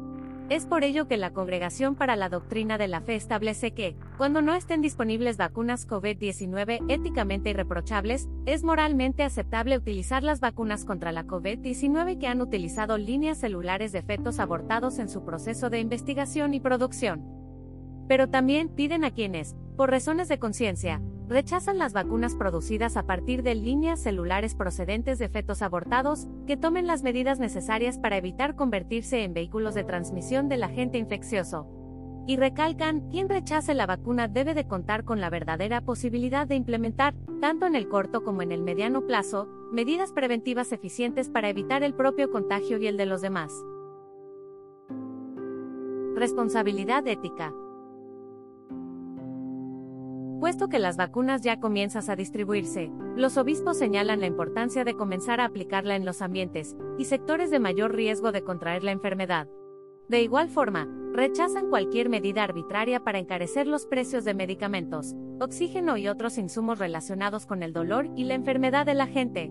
Es 0.49 0.65
por 0.65 0.85
ello 0.85 1.09
que 1.09 1.17
la 1.17 1.33
Congregación 1.33 1.97
para 1.97 2.15
la 2.15 2.29
Doctrina 2.29 2.79
de 2.79 2.87
la 2.87 3.01
Fe 3.01 3.17
establece 3.17 3.73
que, 3.73 3.97
cuando 4.17 4.43
no 4.43 4.55
estén 4.55 4.81
disponibles 4.81 5.37
vacunas 5.37 5.89
COVID-19 5.89 6.85
éticamente 6.89 7.51
irreprochables, 7.51 8.29
es 8.47 8.63
moralmente 8.63 9.25
aceptable 9.25 9.77
utilizar 9.77 10.23
las 10.23 10.39
vacunas 10.39 10.85
contra 10.85 11.11
la 11.11 11.25
COVID-19 11.25 12.21
que 12.21 12.29
han 12.29 12.41
utilizado 12.41 12.97
líneas 12.97 13.39
celulares 13.39 13.91
de 13.91 14.03
fetos 14.03 14.39
abortados 14.39 15.01
en 15.01 15.09
su 15.09 15.25
proceso 15.25 15.69
de 15.69 15.81
investigación 15.81 16.55
y 16.55 16.61
producción. 16.61 17.25
Pero 18.07 18.29
también 18.29 18.69
piden 18.69 19.03
a 19.03 19.11
quienes, 19.11 19.57
por 19.77 19.91
razones 19.91 20.29
de 20.29 20.39
conciencia, 20.39 21.01
rechazan 21.29 21.79
las 21.79 21.93
vacunas 21.93 22.35
producidas 22.35 22.97
a 22.97 23.05
partir 23.05 23.43
de 23.43 23.55
líneas 23.55 24.01
celulares 24.01 24.55
procedentes 24.55 25.19
de 25.19 25.29
fetos 25.29 25.63
abortados, 25.63 26.29
que 26.47 26.57
tomen 26.57 26.87
las 26.87 27.03
medidas 27.03 27.39
necesarias 27.39 27.99
para 27.99 28.17
evitar 28.17 28.55
convertirse 28.55 29.23
en 29.23 29.35
vehículos 29.35 29.75
de 29.75 29.85
transmisión 29.85 30.49
del 30.49 30.63
agente 30.63 30.99
infeccioso. 30.99 31.69
Y 32.29 32.37
recalcan, 32.39 33.09
quien 33.09 33.29
rechace 33.29 33.75
la 33.75 33.87
vacuna 33.87 34.27
debe 34.27 34.55
de 34.55 34.67
contar 34.67 35.05
con 35.05 35.21
la 35.21 35.31
verdadera 35.31 35.81
posibilidad 35.81 36.47
de 36.47 36.57
implementar, 36.57 37.15
tanto 37.41 37.67
en 37.67 37.77
el 37.77 37.89
corto 37.89 38.25
como 38.25 38.43
en 38.43 38.51
el 38.51 38.63
mediano 38.63 39.07
plazo, 39.07 39.49
medidas 39.73 40.13
preventivas 40.13 40.73
eficientes 40.73 41.29
para 41.29 41.49
evitar 41.49 41.85
el 41.85 41.95
propio 41.95 42.31
contagio 42.31 42.79
y 42.79 42.89
el 42.89 42.97
de 42.97 43.07
los 43.07 43.21
demás. 43.21 43.53
Responsabilidad 46.17 47.07
ética. 47.07 47.53
Puesto 50.41 50.69
que 50.69 50.79
las 50.79 50.99
vacunas 50.99 51.41
ya 51.41 51.61
comienzan 51.61 52.11
a 52.11 52.17
distribuirse, 52.17 52.91
los 53.17 53.39
obispos 53.39 53.79
señalan 53.79 54.21
la 54.21 54.27
importancia 54.27 54.85
de 54.85 54.95
comenzar 54.95 55.41
a 55.41 55.47
aplicarla 55.47 55.97
en 55.97 56.05
los 56.05 56.21
ambientes 56.21 56.77
y 56.99 57.07
sectores 57.07 57.51
de 57.51 57.59
mayor 57.59 57.95
riesgo 57.95 58.33
de 58.33 58.43
contraer 58.43 58.85
la 58.85 58.93
enfermedad. 58.93 59.49
De 60.09 60.21
igual 60.21 60.51
forma, 60.51 60.87
rechazan 61.13 61.71
cualquier 61.71 62.11
medida 62.11 62.45
arbitraria 62.45 63.03
para 63.03 63.19
encarecer 63.19 63.67
los 63.67 63.87
precios 63.87 64.25
de 64.25 64.35
medicamentos, 64.35 65.15
oxígeno 65.41 65.97
y 65.97 66.07
otros 66.07 66.37
insumos 66.37 66.79
relacionados 66.79 67.47
con 67.47 67.63
el 67.63 67.73
dolor 67.73 68.11
y 68.15 68.25
la 68.25 68.35
enfermedad 68.35 68.85
de 68.85 68.95
la 68.95 69.07
gente. 69.07 69.51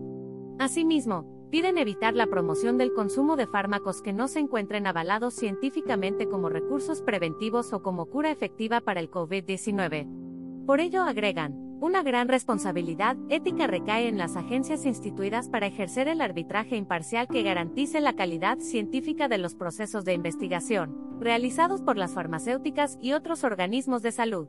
Asimismo, 0.59 1.47
piden 1.49 1.79
evitar 1.79 2.13
la 2.13 2.27
promoción 2.27 2.77
del 2.77 2.93
consumo 2.93 3.37
de 3.37 3.47
fármacos 3.47 4.03
que 4.03 4.13
no 4.13 4.27
se 4.27 4.39
encuentren 4.39 4.85
avalados 4.85 5.33
científicamente 5.33 6.29
como 6.29 6.49
recursos 6.49 7.01
preventivos 7.01 7.73
o 7.73 7.81
como 7.81 8.05
cura 8.05 8.29
efectiva 8.29 8.81
para 8.81 8.99
el 8.99 9.09
COVID-19. 9.09 10.24
Por 10.65 10.79
ello 10.79 11.03
agregan, 11.03 11.53
una 11.79 12.01
gran 12.01 12.27
responsabilidad 12.27 13.15
ética 13.29 13.67
recae 13.67 14.07
en 14.07 14.17
las 14.17 14.35
agencias 14.35 14.87
instituidas 14.87 15.47
para 15.47 15.67
ejercer 15.67 16.07
el 16.07 16.21
arbitraje 16.21 16.75
imparcial 16.75 17.27
que 17.27 17.43
garantice 17.43 18.01
la 18.01 18.15
calidad 18.15 18.57
científica 18.57 19.27
de 19.27 19.37
los 19.37 19.53
procesos 19.53 20.05
de 20.05 20.13
investigación, 20.13 21.19
realizados 21.19 21.83
por 21.83 21.97
las 21.97 22.15
farmacéuticas 22.15 22.97
y 22.99 23.13
otros 23.13 23.43
organismos 23.43 24.01
de 24.01 24.11
salud. 24.11 24.47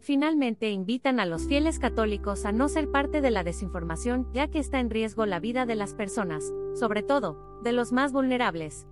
Finalmente 0.00 0.70
invitan 0.70 1.20
a 1.20 1.26
los 1.26 1.46
fieles 1.46 1.78
católicos 1.78 2.44
a 2.46 2.50
no 2.50 2.68
ser 2.68 2.90
parte 2.90 3.20
de 3.20 3.30
la 3.30 3.44
desinformación 3.44 4.26
ya 4.32 4.48
que 4.48 4.58
está 4.58 4.80
en 4.80 4.90
riesgo 4.90 5.24
la 5.24 5.38
vida 5.38 5.66
de 5.66 5.76
las 5.76 5.94
personas, 5.94 6.52
sobre 6.74 7.04
todo, 7.04 7.60
de 7.62 7.70
los 7.70 7.92
más 7.92 8.12
vulnerables 8.12 8.88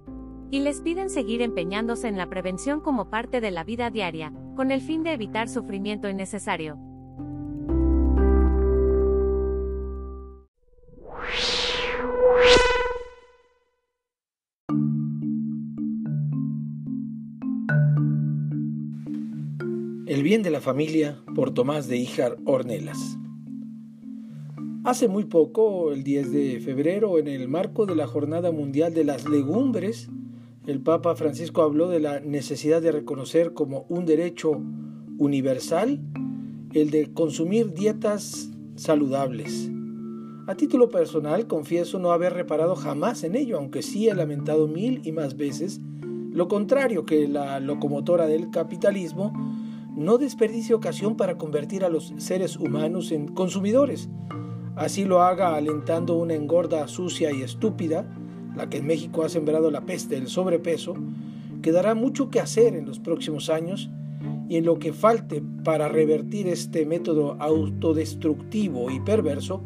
y 0.50 0.60
les 0.60 0.80
piden 0.80 1.10
seguir 1.10 1.42
empeñándose 1.42 2.08
en 2.08 2.16
la 2.16 2.28
prevención 2.28 2.80
como 2.80 3.10
parte 3.10 3.40
de 3.40 3.50
la 3.50 3.64
vida 3.64 3.90
diaria, 3.90 4.32
con 4.56 4.70
el 4.70 4.80
fin 4.80 5.02
de 5.02 5.12
evitar 5.12 5.48
sufrimiento 5.48 6.08
innecesario. 6.08 6.78
El 20.06 20.22
bien 20.22 20.42
de 20.42 20.50
la 20.50 20.60
familia 20.60 21.22
por 21.34 21.52
Tomás 21.52 21.86
de 21.86 21.98
Híjar 21.98 22.38
Ornelas. 22.46 23.18
Hace 24.84 25.06
muy 25.06 25.24
poco, 25.24 25.92
el 25.92 26.02
10 26.02 26.32
de 26.32 26.60
febrero, 26.60 27.18
en 27.18 27.28
el 27.28 27.46
marco 27.46 27.84
de 27.84 27.94
la 27.94 28.06
Jornada 28.06 28.50
Mundial 28.50 28.94
de 28.94 29.04
las 29.04 29.28
Legumbres, 29.28 30.08
el 30.68 30.82
Papa 30.82 31.16
Francisco 31.16 31.62
habló 31.62 31.88
de 31.88 31.98
la 31.98 32.20
necesidad 32.20 32.82
de 32.82 32.92
reconocer 32.92 33.54
como 33.54 33.86
un 33.88 34.04
derecho 34.04 34.60
universal 35.16 35.98
el 36.74 36.90
de 36.90 37.10
consumir 37.14 37.72
dietas 37.72 38.50
saludables. 38.76 39.70
A 40.46 40.56
título 40.56 40.90
personal, 40.90 41.46
confieso 41.46 41.98
no 41.98 42.12
haber 42.12 42.34
reparado 42.34 42.76
jamás 42.76 43.24
en 43.24 43.34
ello, 43.34 43.56
aunque 43.56 43.80
sí 43.80 44.10
he 44.10 44.14
lamentado 44.14 44.68
mil 44.68 45.00
y 45.04 45.12
más 45.12 45.38
veces 45.38 45.80
lo 46.32 46.48
contrario 46.48 47.06
que 47.06 47.26
la 47.26 47.60
locomotora 47.60 48.26
del 48.26 48.50
capitalismo 48.50 49.32
no 49.96 50.18
desperdicie 50.18 50.74
ocasión 50.74 51.16
para 51.16 51.38
convertir 51.38 51.82
a 51.82 51.88
los 51.88 52.12
seres 52.18 52.58
humanos 52.58 53.10
en 53.10 53.28
consumidores. 53.28 54.10
Así 54.76 55.06
lo 55.06 55.22
haga 55.22 55.56
alentando 55.56 56.14
una 56.18 56.34
engorda 56.34 56.86
sucia 56.88 57.32
y 57.32 57.40
estúpida, 57.40 58.06
la 58.58 58.68
que 58.68 58.78
en 58.78 58.86
México 58.86 59.22
ha 59.22 59.28
sembrado 59.28 59.70
la 59.70 59.86
peste 59.86 60.16
del 60.16 60.28
sobrepeso, 60.28 60.94
quedará 61.62 61.94
mucho 61.94 62.28
que 62.28 62.40
hacer 62.40 62.74
en 62.74 62.86
los 62.86 62.98
próximos 62.98 63.48
años 63.48 63.88
y 64.48 64.56
en 64.56 64.64
lo 64.64 64.78
que 64.78 64.92
falte 64.92 65.42
para 65.64 65.88
revertir 65.88 66.48
este 66.48 66.84
método 66.84 67.36
autodestructivo 67.38 68.90
y 68.90 69.00
perverso 69.00 69.62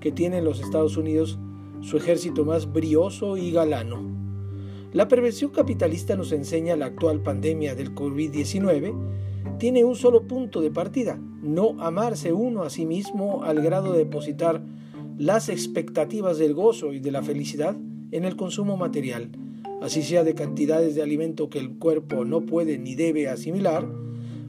que 0.00 0.10
tiene 0.10 0.38
en 0.38 0.44
los 0.44 0.60
Estados 0.60 0.96
Unidos 0.96 1.38
su 1.82 1.96
ejército 1.96 2.44
más 2.44 2.72
brioso 2.72 3.36
y 3.36 3.52
galano. 3.52 4.00
La 4.92 5.06
perversión 5.06 5.50
capitalista 5.50 6.16
nos 6.16 6.32
enseña 6.32 6.76
la 6.76 6.86
actual 6.86 7.22
pandemia 7.22 7.74
del 7.74 7.94
COVID-19 7.94 8.94
tiene 9.58 9.84
un 9.84 9.94
solo 9.94 10.22
punto 10.22 10.60
de 10.62 10.70
partida, 10.70 11.18
no 11.42 11.76
amarse 11.80 12.32
uno 12.32 12.62
a 12.62 12.70
sí 12.70 12.86
mismo 12.86 13.44
al 13.44 13.60
grado 13.60 13.92
de 13.92 13.98
depositar 13.98 14.62
las 15.18 15.48
expectativas 15.48 16.38
del 16.38 16.54
gozo 16.54 16.92
y 16.94 16.98
de 16.98 17.10
la 17.10 17.22
felicidad 17.22 17.76
en 18.12 18.24
el 18.24 18.36
consumo 18.36 18.76
material, 18.76 19.30
así 19.82 20.02
sea 20.02 20.24
de 20.24 20.34
cantidades 20.34 20.94
de 20.94 21.02
alimento 21.02 21.48
que 21.50 21.58
el 21.58 21.78
cuerpo 21.78 22.24
no 22.24 22.42
puede 22.42 22.78
ni 22.78 22.94
debe 22.94 23.28
asimilar, 23.28 23.86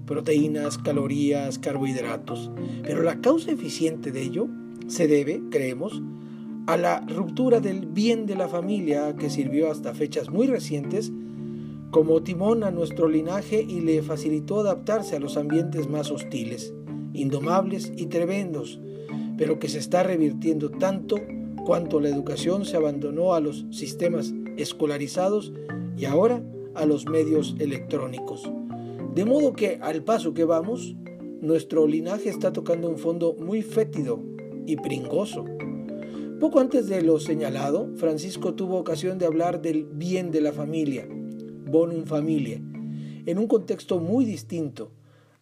proteínas, 0.05 0.77
calorías, 0.77 1.59
carbohidratos. 1.59 2.51
Pero 2.83 3.03
la 3.03 3.21
causa 3.21 3.51
eficiente 3.51 4.11
de 4.11 4.21
ello 4.23 4.47
se 4.87 5.07
debe, 5.07 5.41
creemos, 5.49 6.01
a 6.67 6.77
la 6.77 7.01
ruptura 7.01 7.59
del 7.59 7.85
bien 7.85 8.25
de 8.25 8.35
la 8.35 8.47
familia 8.47 9.15
que 9.15 9.29
sirvió 9.29 9.71
hasta 9.71 9.93
fechas 9.93 10.29
muy 10.29 10.47
recientes 10.47 11.11
como 11.91 12.23
timón 12.23 12.63
a 12.63 12.71
nuestro 12.71 13.09
linaje 13.09 13.61
y 13.61 13.81
le 13.81 14.01
facilitó 14.01 14.61
adaptarse 14.61 15.15
a 15.15 15.19
los 15.19 15.37
ambientes 15.37 15.89
más 15.89 16.09
hostiles, 16.09 16.73
indomables 17.13 17.91
y 17.97 18.05
tremendos, 18.05 18.79
pero 19.37 19.59
que 19.59 19.67
se 19.67 19.79
está 19.79 20.03
revirtiendo 20.03 20.69
tanto 20.69 21.17
cuanto 21.65 21.99
la 21.99 22.09
educación 22.09 22.65
se 22.65 22.77
abandonó 22.77 23.33
a 23.33 23.39
los 23.39 23.65
sistemas 23.71 24.33
escolarizados 24.57 25.53
y 25.97 26.05
ahora 26.05 26.43
a 26.75 26.85
los 26.85 27.05
medios 27.05 27.55
electrónicos. 27.59 28.49
De 29.13 29.25
modo 29.25 29.53
que 29.53 29.77
al 29.81 30.03
paso 30.03 30.33
que 30.33 30.45
vamos, 30.45 30.95
nuestro 31.41 31.87
linaje 31.87 32.29
está 32.29 32.53
tocando 32.53 32.87
un 32.89 32.97
fondo 32.97 33.35
muy 33.39 33.61
fétido 33.61 34.21
y 34.65 34.77
pringoso. 34.77 35.45
Poco 36.39 36.59
antes 36.59 36.87
de 36.87 37.01
lo 37.01 37.19
señalado, 37.19 37.89
Francisco 37.95 38.53
tuvo 38.55 38.77
ocasión 38.77 39.17
de 39.17 39.25
hablar 39.25 39.61
del 39.61 39.85
bien 39.85 40.31
de 40.31 40.41
la 40.41 40.53
familia, 40.53 41.07
bonum 41.09 42.05
familia, 42.05 42.61
en 43.25 43.37
un 43.37 43.47
contexto 43.47 43.99
muy 43.99 44.25
distinto, 44.25 44.91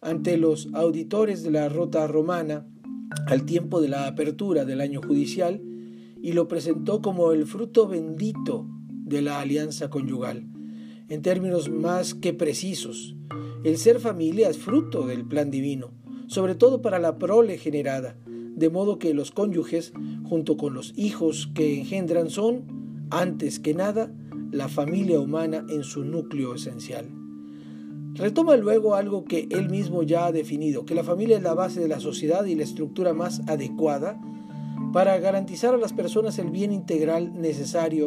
ante 0.00 0.36
los 0.36 0.68
auditores 0.74 1.42
de 1.42 1.50
la 1.50 1.68
Rota 1.68 2.06
Romana, 2.06 2.66
al 3.26 3.44
tiempo 3.44 3.80
de 3.80 3.88
la 3.88 4.06
apertura 4.06 4.64
del 4.64 4.80
año 4.80 5.00
judicial, 5.00 5.62
y 6.22 6.32
lo 6.32 6.48
presentó 6.48 7.00
como 7.02 7.32
el 7.32 7.46
fruto 7.46 7.88
bendito 7.88 8.66
de 8.90 9.22
la 9.22 9.40
alianza 9.40 9.90
conyugal. 9.90 10.46
En 11.08 11.22
términos 11.22 11.68
más 11.68 12.14
que 12.14 12.32
precisos, 12.32 13.16
el 13.64 13.76
ser 13.78 14.00
familia 14.00 14.48
es 14.48 14.58
fruto 14.58 15.06
del 15.06 15.26
plan 15.26 15.50
divino, 15.50 15.90
sobre 16.28 16.54
todo 16.54 16.82
para 16.82 16.98
la 16.98 17.18
prole 17.18 17.58
generada, 17.58 18.16
de 18.26 18.70
modo 18.70 18.98
que 18.98 19.14
los 19.14 19.30
cónyuges, 19.30 19.92
junto 20.24 20.56
con 20.56 20.74
los 20.74 20.92
hijos 20.96 21.50
que 21.54 21.78
engendran, 21.78 22.30
son, 22.30 23.06
antes 23.10 23.58
que 23.58 23.74
nada, 23.74 24.12
la 24.52 24.68
familia 24.68 25.20
humana 25.20 25.64
en 25.68 25.82
su 25.82 26.04
núcleo 26.04 26.54
esencial. 26.54 27.08
Retoma 28.14 28.56
luego 28.56 28.96
algo 28.96 29.24
que 29.24 29.48
él 29.50 29.70
mismo 29.70 30.02
ya 30.02 30.26
ha 30.26 30.32
definido, 30.32 30.84
que 30.84 30.94
la 30.94 31.04
familia 31.04 31.36
es 31.36 31.42
la 31.42 31.54
base 31.54 31.80
de 31.80 31.88
la 31.88 32.00
sociedad 32.00 32.44
y 32.44 32.54
la 32.54 32.64
estructura 32.64 33.14
más 33.14 33.40
adecuada 33.46 34.20
para 34.92 35.18
garantizar 35.18 35.74
a 35.74 35.78
las 35.78 35.92
personas 35.92 36.38
el 36.38 36.50
bien 36.50 36.72
integral 36.72 37.40
necesario 37.40 38.06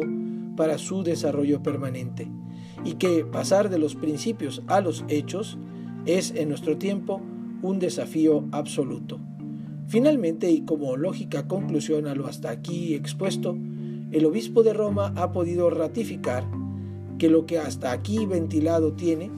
para 0.56 0.78
su 0.78 1.02
desarrollo 1.02 1.62
permanente 1.62 2.30
y 2.84 2.94
que 2.94 3.24
pasar 3.24 3.70
de 3.70 3.78
los 3.78 3.94
principios 3.94 4.62
a 4.66 4.80
los 4.80 5.04
hechos 5.08 5.58
es 6.06 6.32
en 6.34 6.48
nuestro 6.50 6.76
tiempo 6.76 7.20
un 7.62 7.78
desafío 7.78 8.44
absoluto. 8.52 9.18
Finalmente, 9.86 10.50
y 10.50 10.62
como 10.62 10.96
lógica 10.96 11.46
conclusión 11.48 12.06
a 12.06 12.14
lo 12.14 12.26
hasta 12.26 12.50
aquí 12.50 12.94
expuesto, 12.94 13.56
el 14.12 14.26
obispo 14.26 14.62
de 14.62 14.74
Roma 14.74 15.12
ha 15.16 15.32
podido 15.32 15.70
ratificar 15.70 16.44
que 17.18 17.30
lo 17.30 17.46
que 17.46 17.58
hasta 17.58 17.92
aquí 17.92 18.26
ventilado 18.26 18.92
tiene 18.92 19.30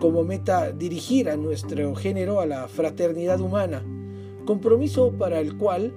como 0.00 0.24
meta 0.24 0.72
dirigir 0.72 1.28
a 1.28 1.36
nuestro 1.36 1.94
género 1.94 2.40
a 2.40 2.46
la 2.46 2.68
fraternidad 2.68 3.40
humana, 3.40 3.84
compromiso 4.44 5.12
para 5.12 5.40
el 5.40 5.56
cual 5.56 5.92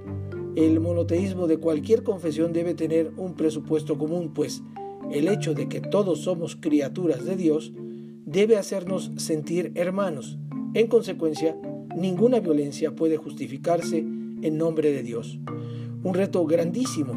el 0.56 0.80
monoteísmo 0.80 1.48
de 1.48 1.58
cualquier 1.58 2.04
confesión 2.04 2.52
debe 2.54 2.74
tener 2.74 3.12
un 3.18 3.36
presupuesto 3.36 3.98
común, 3.98 4.32
pues 4.34 4.62
el 5.12 5.28
hecho 5.28 5.54
de 5.54 5.70
que 5.70 5.80
todos 5.80 6.22
somos 6.22 6.56
criaturas 6.56 7.26
de 7.26 7.36
Dios 7.36 7.74
debe 8.26 8.58
hacernos 8.58 9.12
sentir 9.18 9.72
hermanos. 9.76 10.38
En 10.74 10.88
consecuencia, 10.88 11.56
ninguna 11.96 12.40
violencia 12.40 12.96
puede 12.96 13.18
justificarse 13.18 14.00
en 14.00 14.58
nombre 14.58 14.92
de 14.92 15.04
Dios. 15.04 15.40
Un 16.04 16.14
reto 16.14 16.46
grandísimo, 16.46 17.14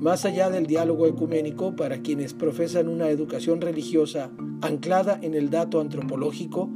más 0.00 0.24
allá 0.24 0.50
del 0.50 0.66
diálogo 0.66 1.06
ecuménico 1.06 1.74
para 1.74 2.02
quienes 2.02 2.34
profesan 2.34 2.88
una 2.88 3.08
educación 3.08 3.60
religiosa 3.60 4.30
anclada 4.60 5.18
en 5.22 5.34
el 5.34 5.50
dato 5.50 5.80
antropológico 5.80 6.70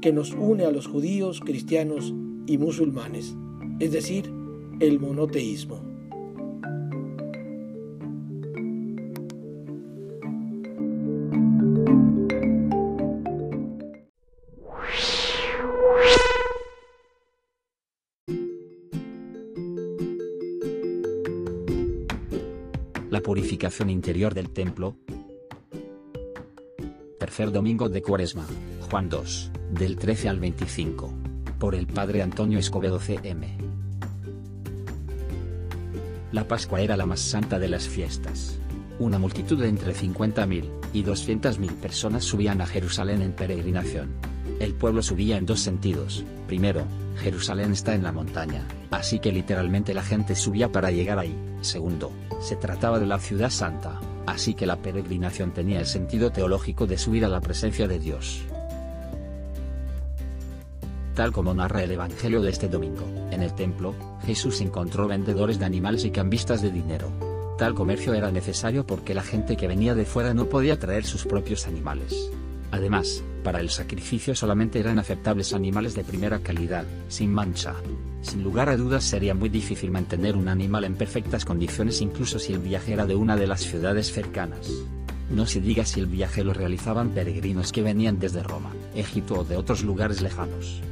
que 0.00 0.12
nos 0.12 0.32
une 0.32 0.64
a 0.64 0.70
los 0.70 0.86
judíos, 0.86 1.40
cristianos 1.40 2.14
y 2.46 2.58
musulmanes, 2.58 3.34
es 3.80 3.92
decir, 3.92 4.30
el 4.80 4.98
monoteísmo. 4.98 5.82
La 23.10 23.20
purificación 23.20 23.90
interior 23.90 24.34
del 24.34 24.50
templo, 24.50 24.96
tercer 27.20 27.52
domingo 27.52 27.88
de 27.88 28.02
Cuaresma, 28.02 28.46
Juan 28.90 29.08
2, 29.08 29.52
del 29.70 29.96
13 29.96 30.28
al 30.28 30.40
25. 30.40 31.12
Por 31.58 31.74
el 31.74 31.86
Padre 31.86 32.22
Antonio 32.22 32.58
Escobedo 32.58 32.98
CM. 32.98 33.63
La 36.34 36.48
Pascua 36.48 36.80
era 36.80 36.96
la 36.96 37.06
más 37.06 37.20
santa 37.20 37.60
de 37.60 37.68
las 37.68 37.86
fiestas. 37.86 38.58
Una 38.98 39.20
multitud 39.20 39.56
de 39.56 39.68
entre 39.68 39.94
50.000 39.94 40.68
y 40.92 41.04
200.000 41.04 41.74
personas 41.76 42.24
subían 42.24 42.60
a 42.60 42.66
Jerusalén 42.66 43.22
en 43.22 43.30
peregrinación. 43.30 44.16
El 44.58 44.74
pueblo 44.74 45.00
subía 45.00 45.36
en 45.36 45.46
dos 45.46 45.60
sentidos. 45.60 46.24
Primero, 46.48 46.86
Jerusalén 47.18 47.70
está 47.70 47.94
en 47.94 48.02
la 48.02 48.10
montaña, 48.10 48.66
así 48.90 49.20
que 49.20 49.30
literalmente 49.30 49.94
la 49.94 50.02
gente 50.02 50.34
subía 50.34 50.72
para 50.72 50.90
llegar 50.90 51.20
ahí. 51.20 51.36
Segundo, 51.60 52.10
se 52.40 52.56
trataba 52.56 52.98
de 52.98 53.06
la 53.06 53.20
ciudad 53.20 53.50
santa, 53.50 54.00
así 54.26 54.54
que 54.54 54.66
la 54.66 54.82
peregrinación 54.82 55.52
tenía 55.52 55.78
el 55.78 55.86
sentido 55.86 56.32
teológico 56.32 56.88
de 56.88 56.98
subir 56.98 57.24
a 57.24 57.28
la 57.28 57.42
presencia 57.42 57.86
de 57.86 58.00
Dios. 58.00 58.42
Tal 61.14 61.30
como 61.30 61.54
narra 61.54 61.84
el 61.84 61.92
Evangelio 61.92 62.42
de 62.42 62.50
este 62.50 62.68
domingo, 62.68 63.06
en 63.30 63.40
el 63.40 63.54
templo, 63.54 63.94
Jesús 64.26 64.60
encontró 64.60 65.06
vendedores 65.06 65.60
de 65.60 65.64
animales 65.64 66.04
y 66.04 66.10
cambistas 66.10 66.60
de 66.60 66.72
dinero. 66.72 67.12
Tal 67.56 67.72
comercio 67.72 68.14
era 68.14 68.32
necesario 68.32 68.84
porque 68.84 69.14
la 69.14 69.22
gente 69.22 69.56
que 69.56 69.68
venía 69.68 69.94
de 69.94 70.06
fuera 70.06 70.34
no 70.34 70.46
podía 70.46 70.76
traer 70.80 71.04
sus 71.04 71.24
propios 71.24 71.68
animales. 71.68 72.30
Además, 72.72 73.22
para 73.44 73.60
el 73.60 73.70
sacrificio 73.70 74.34
solamente 74.34 74.80
eran 74.80 74.98
aceptables 74.98 75.52
animales 75.52 75.94
de 75.94 76.02
primera 76.02 76.40
calidad, 76.40 76.84
sin 77.06 77.32
mancha. 77.32 77.74
Sin 78.22 78.42
lugar 78.42 78.68
a 78.68 78.76
dudas 78.76 79.04
sería 79.04 79.34
muy 79.34 79.50
difícil 79.50 79.92
mantener 79.92 80.34
un 80.34 80.48
animal 80.48 80.82
en 80.82 80.96
perfectas 80.96 81.44
condiciones 81.44 82.00
incluso 82.00 82.40
si 82.40 82.54
el 82.54 82.58
viaje 82.58 82.92
era 82.92 83.06
de 83.06 83.14
una 83.14 83.36
de 83.36 83.46
las 83.46 83.60
ciudades 83.60 84.12
cercanas. 84.12 84.68
No 85.30 85.46
se 85.46 85.60
diga 85.60 85.86
si 85.86 86.00
el 86.00 86.06
viaje 86.06 86.42
lo 86.42 86.54
realizaban 86.54 87.10
peregrinos 87.10 87.70
que 87.70 87.82
venían 87.82 88.18
desde 88.18 88.42
Roma, 88.42 88.72
Egipto 88.96 89.40
o 89.40 89.44
de 89.44 89.56
otros 89.56 89.84
lugares 89.84 90.20
lejanos. 90.20 90.82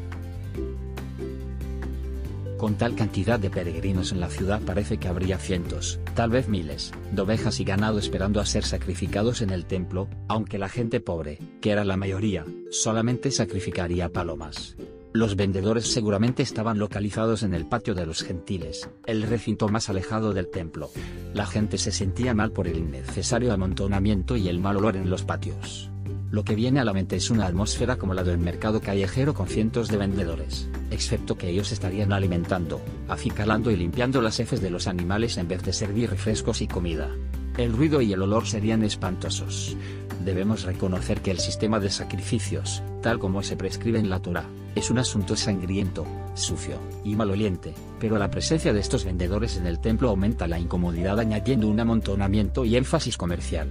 Con 2.63 2.77
tal 2.77 2.95
cantidad 2.95 3.41
de 3.41 3.51
peregrinos 3.51 4.13
en 4.13 4.21
la 4.21 4.31
ciudad 4.31 4.61
parece 4.61 4.99
que 4.99 5.09
habría 5.09 5.37
cientos, 5.37 5.99
tal 6.15 6.31
vez 6.31 6.49
miles, 6.49 6.93
de 7.11 7.21
ovejas 7.21 7.59
y 7.59 7.65
ganado 7.65 7.99
esperando 7.99 8.41
a 8.41 8.47
ser 8.47 8.63
sacrificados 8.63 9.43
en 9.43 9.51
el 9.51 9.67
templo, 9.67 10.07
aunque 10.29 10.59
la 10.59 10.69
gente 10.69 11.01
pobre, 11.01 11.41
que 11.61 11.73
era 11.73 11.85
la 11.85 11.97
mayoría, 11.97 12.47
solamente 12.71 13.33
sacrificaría 13.33 14.13
palomas. 14.13 14.77
Los 15.13 15.35
vendedores 15.35 15.93
seguramente 15.93 16.45
estaban 16.45 16.79
localizados 16.79 17.43
en 17.43 17.53
el 17.53 17.67
patio 17.67 17.97
de 17.97 18.07
los 18.07 18.23
gentiles, 18.23 18.89
el 19.07 19.25
recinto 19.25 19.69
más 19.69 19.91
alejado 19.91 20.33
del 20.33 20.49
templo. 20.49 20.89
La 21.35 21.47
gente 21.47 21.79
se 21.79 21.91
sentía 21.91 22.33
mal 22.33 22.53
por 22.53 22.69
el 22.69 22.79
innecesario 22.79 23.53
amontonamiento 23.53 24.37
y 24.37 24.47
el 24.47 24.61
mal 24.61 24.77
olor 24.77 24.95
en 24.95 25.11
los 25.11 25.25
patios. 25.25 25.92
Lo 26.33 26.45
que 26.45 26.55
viene 26.55 26.81
a 26.81 26.85
la 26.85 26.95
mente 26.95 27.17
es 27.17 27.29
una 27.29 27.45
atmósfera 27.45 27.99
como 27.99 28.15
la 28.15 28.25
del 28.25 28.39
mercado 28.39 28.81
callejero 28.81 29.35
con 29.35 29.49
cientos 29.49 29.89
de 29.89 29.99
vendedores, 29.99 30.67
excepto 30.91 31.37
que 31.37 31.51
ellos 31.51 31.73
estarían 31.73 32.11
alimentando, 32.11 32.81
acicalando 33.07 33.71
y 33.71 33.77
limpiando 33.77 34.23
las 34.23 34.41
heces 34.41 34.63
de 34.63 34.71
los 34.71 34.87
animales 34.87 35.37
en 35.37 35.47
vez 35.47 35.63
de 35.63 35.75
servir 35.75 36.09
refrescos 36.09 36.63
y 36.63 36.69
comida. 36.69 37.11
El 37.59 37.75
ruido 37.75 38.01
y 38.01 38.15
el 38.15 38.23
olor 38.23 38.47
serían 38.47 38.83
espantosos. 38.83 39.77
Debemos 40.25 40.63
reconocer 40.63 41.21
que 41.21 41.33
el 41.33 41.39
sistema 41.39 41.79
de 41.81 41.91
sacrificios, 41.91 42.83
tal 43.03 43.19
como 43.19 43.43
se 43.43 43.59
prescribe 43.59 43.99
en 43.99 44.09
la 44.09 44.21
Torah, 44.21 44.47
es 44.75 44.91
un 44.91 44.97
asunto 44.97 45.37
sangriento, 45.37 46.07
sucio 46.33 46.79
y 47.05 47.15
maloliente, 47.15 47.75
pero 48.01 48.17
la 48.17 48.31
presencia 48.31 48.73
de 48.73 48.81
estos 48.81 49.05
vendedores 49.05 49.59
en 49.59 49.67
el 49.67 49.81
templo 49.81 50.09
aumenta 50.09 50.49
la 50.49 50.59
incomodidad 50.59 51.21
añadiendo 51.21 51.69
un 51.69 51.79
amontonamiento 51.79 52.65
y 52.65 52.77
énfasis 52.77 53.19
comercial. 53.19 53.69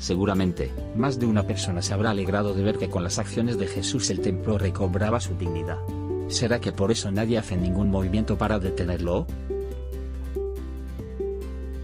Seguramente, 0.00 0.72
más 0.96 1.20
de 1.20 1.26
una 1.26 1.46
persona 1.46 1.82
se 1.82 1.92
habrá 1.92 2.10
alegrado 2.10 2.54
de 2.54 2.62
ver 2.62 2.78
que 2.78 2.88
con 2.88 3.04
las 3.04 3.18
acciones 3.18 3.58
de 3.58 3.66
Jesús 3.66 4.08
el 4.08 4.20
templo 4.20 4.56
recobraba 4.56 5.20
su 5.20 5.34
dignidad. 5.36 5.76
¿Será 6.28 6.58
que 6.58 6.72
por 6.72 6.90
eso 6.90 7.12
nadie 7.12 7.36
hace 7.36 7.54
ningún 7.54 7.90
movimiento 7.90 8.38
para 8.38 8.58
detenerlo? 8.58 9.26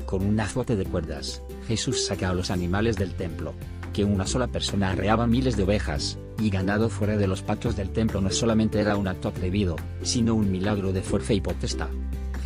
Con 0.06 0.24
un 0.24 0.40
azote 0.40 0.76
de 0.76 0.86
cuerdas, 0.86 1.42
Jesús 1.68 2.06
saca 2.06 2.30
a 2.30 2.34
los 2.34 2.50
animales 2.50 2.96
del 2.96 3.12
templo. 3.12 3.52
Que 3.92 4.04
una 4.04 4.26
sola 4.26 4.46
persona 4.46 4.90
arreaba 4.90 5.26
miles 5.26 5.58
de 5.58 5.64
ovejas 5.64 6.18
y 6.38 6.48
ganado 6.48 6.88
fuera 6.88 7.18
de 7.18 7.26
los 7.26 7.42
patios 7.42 7.76
del 7.76 7.90
templo 7.90 8.22
no 8.22 8.30
solamente 8.30 8.80
era 8.80 8.96
un 8.96 9.08
acto 9.08 9.28
atrevido, 9.28 9.76
sino 10.02 10.34
un 10.34 10.50
milagro 10.50 10.92
de 10.92 11.02
fuerza 11.02 11.34
y 11.34 11.42
potestad. 11.42 11.88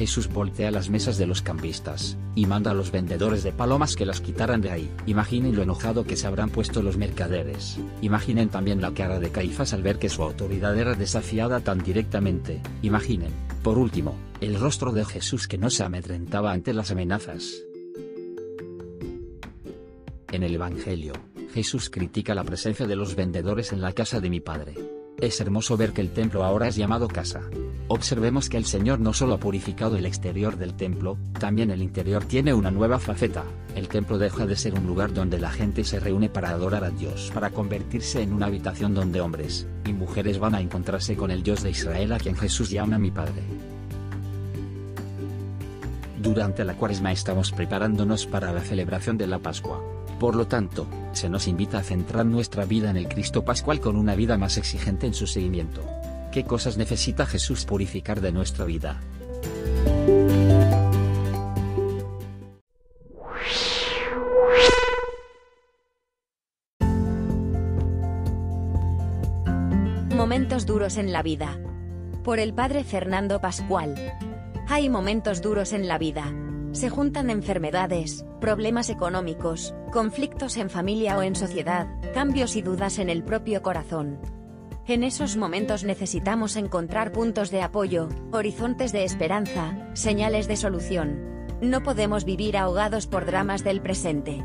Jesús 0.01 0.29
voltea 0.29 0.71
las 0.71 0.89
mesas 0.89 1.19
de 1.19 1.27
los 1.27 1.43
campistas, 1.43 2.17
y 2.35 2.47
manda 2.47 2.71
a 2.71 2.75
los 2.75 2.91
vendedores 2.91 3.43
de 3.43 3.53
palomas 3.53 3.97
que 3.97 4.07
las 4.07 4.23
quitaran 4.23 4.63
de 4.63 4.71
ahí. 4.71 4.91
Imaginen 5.05 5.55
lo 5.55 5.61
enojado 5.61 6.05
que 6.05 6.17
se 6.17 6.27
habrán 6.27 6.49
puesto 6.49 6.81
los 6.81 6.97
mercaderes. 6.97 7.77
Imaginen 8.01 8.49
también 8.49 8.81
la 8.81 8.95
cara 8.95 9.21
de 9.21 9.29
Caifás 9.29 9.75
al 9.75 9.83
ver 9.83 9.99
que 9.99 10.09
su 10.09 10.23
autoridad 10.23 10.75
era 10.79 10.95
desafiada 10.95 11.61
tan 11.61 11.83
directamente. 11.83 12.63
Imaginen, 12.81 13.31
por 13.63 13.77
último, 13.77 14.17
el 14.41 14.59
rostro 14.59 14.93
de 14.93 15.05
Jesús 15.05 15.47
que 15.47 15.59
no 15.59 15.69
se 15.69 15.85
amedrentaba 15.85 16.53
ante 16.53 16.73
las 16.73 16.91
amenazas. 16.91 17.63
En 20.33 20.43
el 20.43 20.55
Evangelio, 20.55 21.13
Jesús 21.53 21.91
critica 21.91 22.35
la 22.35 22.45
presencia 22.45 22.87
de 22.87 22.97
los 22.97 23.17
vendedores 23.17 23.71
en 23.75 23.83
la 23.83 23.93
casa 23.93 24.19
de 24.19 24.31
mi 24.31 24.41
Padre. 24.41 24.77
Es 25.19 25.43
hermoso 25.43 25.77
ver 25.77 25.93
que 25.93 26.01
el 26.01 26.15
templo 26.15 26.43
ahora 26.43 26.69
es 26.69 26.77
llamado 26.77 27.07
casa. 27.07 27.43
Observemos 27.93 28.49
que 28.49 28.57
el 28.57 28.67
Señor 28.67 29.01
no 29.01 29.13
solo 29.13 29.35
ha 29.35 29.41
purificado 29.41 29.97
el 29.97 30.07
exterior 30.07 30.57
del 30.57 30.75
templo, 30.75 31.19
también 31.41 31.73
el 31.73 31.83
interior 31.83 32.25
tiene 32.25 32.55
una 32.55 32.71
nueva 32.71 33.01
faceta. 33.01 33.43
El 33.75 33.89
templo 33.89 34.17
deja 34.17 34.47
de 34.47 34.55
ser 34.55 34.75
un 34.75 34.87
lugar 34.87 35.13
donde 35.13 35.41
la 35.41 35.51
gente 35.51 35.83
se 35.83 35.99
reúne 35.99 36.29
para 36.29 36.51
adorar 36.51 36.85
a 36.85 36.91
Dios 36.91 37.33
para 37.35 37.51
convertirse 37.51 38.23
en 38.23 38.33
una 38.33 38.47
habitación 38.47 38.95
donde 38.95 39.21
hombres 39.21 39.67
y 39.85 39.93
mujeres 39.93 40.39
van 40.39 40.55
a 40.55 40.61
encontrarse 40.61 41.17
con 41.17 41.33
el 41.33 41.43
Dios 41.43 41.65
de 41.65 41.71
Israel 41.71 42.13
a 42.13 42.19
quien 42.19 42.37
Jesús 42.37 42.71
llama 42.71 42.97
mi 42.97 43.11
Padre. 43.11 43.43
Durante 46.23 46.65
la 46.65 46.75
cuaresma 46.75 47.11
estamos 47.11 47.51
preparándonos 47.51 48.25
para 48.25 48.53
la 48.53 48.61
celebración 48.61 49.19
de 49.19 49.27
la 49.27 49.41
Pascua. 49.41 49.83
Por 50.21 50.37
lo 50.37 50.47
tanto, 50.47 50.87
se 51.13 51.29
nos 51.29 51.49
invita 51.49 51.79
a 51.79 51.83
centrar 51.83 52.25
nuestra 52.25 52.67
vida 52.67 52.89
en 52.89 52.99
el 52.99 53.09
Cristo 53.09 53.45
Pascual 53.45 53.81
con 53.81 53.97
una 53.97 54.15
vida 54.15 54.39
más 54.39 54.59
exigente 54.59 55.09
en 55.09 55.15
su 55.15 55.27
seguimiento. 55.27 55.83
¿Qué 56.33 56.45
cosas 56.45 56.77
necesita 56.77 57.27
Jesús 57.27 57.65
purificar 57.65 58.21
de 58.21 58.31
nuestra 58.31 58.65
vida? 58.65 59.01
Momentos 70.15 70.67
duros 70.67 70.99
en 70.99 71.13
la 71.13 71.25
vida. 71.25 71.59
Por 72.23 72.39
el 72.39 72.55
padre 72.55 72.85
Fernando 72.85 73.41
Pascual. 73.41 73.97
Hay 74.69 74.89
momentos 74.89 75.43
duros 75.43 75.73
en 75.73 75.89
la 75.89 75.99
vida. 75.99 76.33
Se 76.71 76.91
juntan 76.91 77.31
enfermedades, 77.31 78.25
problemas 78.41 78.89
económicos, 78.89 79.75
conflictos 79.91 80.57
en 80.59 80.71
familia 80.71 81.19
o 81.19 81.23
en 81.23 81.35
sociedad, 81.35 81.89
cambios 82.15 82.55
y 82.55 82.63
dudas 82.63 83.01
en 83.01 83.11
el 83.11 83.25
propio 83.25 83.63
corazón. 83.63 84.40
En 84.91 85.05
esos 85.05 85.37
momentos 85.37 85.85
necesitamos 85.85 86.57
encontrar 86.57 87.13
puntos 87.13 87.53
de 87.53 87.63
apoyo, 87.63 88.09
horizontes 88.33 88.91
de 88.91 89.05
esperanza, 89.05 89.89
señales 89.95 90.49
de 90.49 90.57
solución. 90.57 91.47
No 91.63 91.85
podemos 91.85 92.25
vivir 92.25 92.57
ahogados 92.57 93.07
por 93.07 93.25
dramas 93.25 93.63
del 93.63 93.81
presente. 93.81 94.45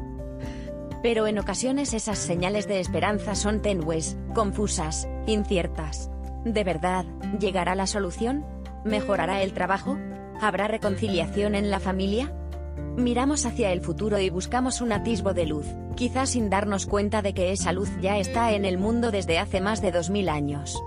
Pero 1.01 1.25
en 1.25 1.39
ocasiones 1.39 1.95
esas 1.95 2.19
señales 2.19 2.67
de 2.67 2.79
esperanza 2.79 3.33
son 3.33 3.63
tenues, 3.63 4.17
confusas, 4.35 5.07
inciertas. 5.25 6.11
¿De 6.43 6.63
verdad, 6.63 7.05
llegará 7.39 7.73
la 7.73 7.87
solución? 7.87 8.45
¿Mejorará 8.83 9.41
el 9.41 9.51
trabajo? 9.51 9.97
¿Habrá 10.39 10.67
reconciliación 10.67 11.55
en 11.55 11.71
la 11.71 11.79
familia? 11.79 12.31
Miramos 12.97 13.45
hacia 13.45 13.71
el 13.71 13.81
futuro 13.81 14.19
y 14.19 14.29
buscamos 14.29 14.81
un 14.81 14.91
atisbo 14.91 15.33
de 15.33 15.45
luz, 15.45 15.67
quizás 15.95 16.29
sin 16.29 16.49
darnos 16.49 16.85
cuenta 16.85 17.21
de 17.21 17.33
que 17.33 17.51
esa 17.51 17.73
luz 17.73 17.89
ya 18.01 18.17
está 18.17 18.53
en 18.53 18.65
el 18.65 18.77
mundo 18.77 19.11
desde 19.11 19.37
hace 19.37 19.61
más 19.61 19.81
de 19.81 19.91
2000 19.91 20.29
años. 20.29 20.81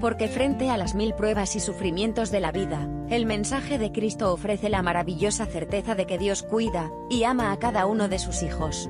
Porque 0.00 0.28
frente 0.28 0.70
a 0.70 0.76
las 0.76 0.94
mil 0.94 1.14
pruebas 1.14 1.54
y 1.54 1.60
sufrimientos 1.60 2.30
de 2.30 2.40
la 2.40 2.50
vida, 2.50 2.88
el 3.10 3.26
mensaje 3.26 3.78
de 3.78 3.92
Cristo 3.92 4.32
ofrece 4.32 4.68
la 4.68 4.82
maravillosa 4.82 5.46
certeza 5.46 5.94
de 5.94 6.06
que 6.06 6.18
Dios 6.18 6.42
cuida 6.42 6.90
y 7.10 7.24
ama 7.24 7.52
a 7.52 7.58
cada 7.58 7.86
uno 7.86 8.08
de 8.08 8.18
sus 8.18 8.42
hijos. 8.42 8.88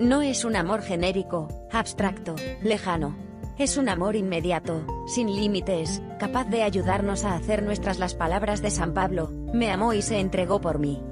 No 0.00 0.22
es 0.22 0.46
un 0.46 0.56
amor 0.56 0.82
genérico, 0.82 1.48
abstracto, 1.70 2.34
lejano. 2.62 3.14
Es 3.58 3.76
un 3.76 3.90
amor 3.90 4.16
inmediato, 4.16 4.86
sin 5.06 5.26
límites, 5.26 6.00
capaz 6.18 6.44
de 6.44 6.62
ayudarnos 6.62 7.24
a 7.24 7.34
hacer 7.34 7.62
nuestras 7.62 7.98
las 7.98 8.14
palabras 8.14 8.62
de 8.62 8.70
San 8.70 8.94
Pablo, 8.94 9.30
me 9.52 9.70
amó 9.70 9.92
y 9.92 10.00
se 10.00 10.18
entregó 10.18 10.62
por 10.62 10.78
mí. 10.78 11.02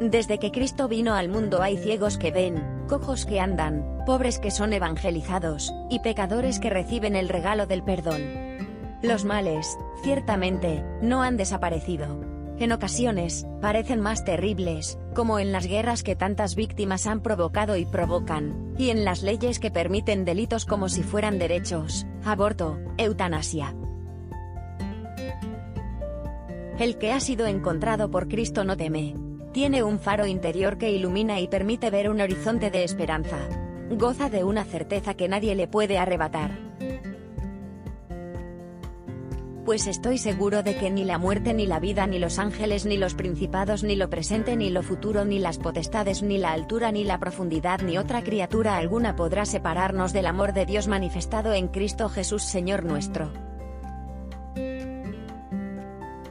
Desde 0.00 0.38
que 0.38 0.52
Cristo 0.52 0.86
vino 0.86 1.14
al 1.14 1.28
mundo 1.28 1.60
hay 1.60 1.76
ciegos 1.76 2.18
que 2.18 2.30
ven, 2.30 2.62
cojos 2.86 3.26
que 3.26 3.40
andan, 3.40 4.04
pobres 4.06 4.38
que 4.38 4.52
son 4.52 4.72
evangelizados, 4.72 5.74
y 5.90 5.98
pecadores 5.98 6.60
que 6.60 6.70
reciben 6.70 7.16
el 7.16 7.28
regalo 7.28 7.66
del 7.66 7.82
perdón. 7.82 8.22
Los 9.02 9.24
males, 9.24 9.76
ciertamente, 10.04 10.84
no 11.02 11.22
han 11.22 11.36
desaparecido. 11.36 12.20
en 12.60 12.72
ocasiones, 12.72 13.46
parecen 13.60 14.00
más 14.00 14.24
terribles, 14.24 14.98
como 15.14 15.38
en 15.38 15.52
las 15.52 15.66
guerras 15.66 16.02
que 16.02 16.16
tantas 16.16 16.56
víctimas 16.56 17.06
han 17.06 17.20
provocado 17.20 17.76
y 17.76 17.84
provocan, 17.84 18.74
y 18.78 18.90
en 18.90 19.04
las 19.04 19.22
leyes 19.22 19.60
que 19.60 19.70
permiten 19.70 20.24
delitos 20.24 20.64
como 20.64 20.88
si 20.88 21.04
fueran 21.04 21.38
derechos, 21.38 22.06
aborto, 22.24 22.78
eutanasia. 22.98 23.74
El 26.78 26.98
que 26.98 27.12
ha 27.12 27.20
sido 27.20 27.46
encontrado 27.46 28.10
por 28.10 28.28
Cristo 28.28 28.64
no 28.64 28.76
teme. 28.76 29.27
Tiene 29.58 29.82
un 29.82 29.98
faro 29.98 30.24
interior 30.24 30.78
que 30.78 30.92
ilumina 30.92 31.40
y 31.40 31.48
permite 31.48 31.90
ver 31.90 32.08
un 32.10 32.20
horizonte 32.20 32.70
de 32.70 32.84
esperanza. 32.84 33.38
Goza 33.90 34.30
de 34.30 34.44
una 34.44 34.62
certeza 34.62 35.14
que 35.14 35.26
nadie 35.26 35.56
le 35.56 35.66
puede 35.66 35.98
arrebatar. 35.98 36.56
Pues 39.64 39.88
estoy 39.88 40.18
seguro 40.18 40.62
de 40.62 40.76
que 40.76 40.90
ni 40.90 41.04
la 41.04 41.18
muerte 41.18 41.54
ni 41.54 41.66
la 41.66 41.80
vida 41.80 42.06
ni 42.06 42.20
los 42.20 42.38
ángeles 42.38 42.86
ni 42.86 42.98
los 42.98 43.14
principados 43.14 43.82
ni 43.82 43.96
lo 43.96 44.08
presente 44.08 44.54
ni 44.54 44.70
lo 44.70 44.84
futuro 44.84 45.24
ni 45.24 45.40
las 45.40 45.58
potestades 45.58 46.22
ni 46.22 46.38
la 46.38 46.52
altura 46.52 46.92
ni 46.92 47.02
la 47.02 47.18
profundidad 47.18 47.80
ni 47.80 47.98
otra 47.98 48.22
criatura 48.22 48.76
alguna 48.76 49.16
podrá 49.16 49.44
separarnos 49.44 50.12
del 50.12 50.26
amor 50.26 50.52
de 50.52 50.66
Dios 50.66 50.86
manifestado 50.86 51.52
en 51.52 51.66
Cristo 51.66 52.08
Jesús 52.08 52.44
Señor 52.44 52.84
nuestro. 52.84 53.32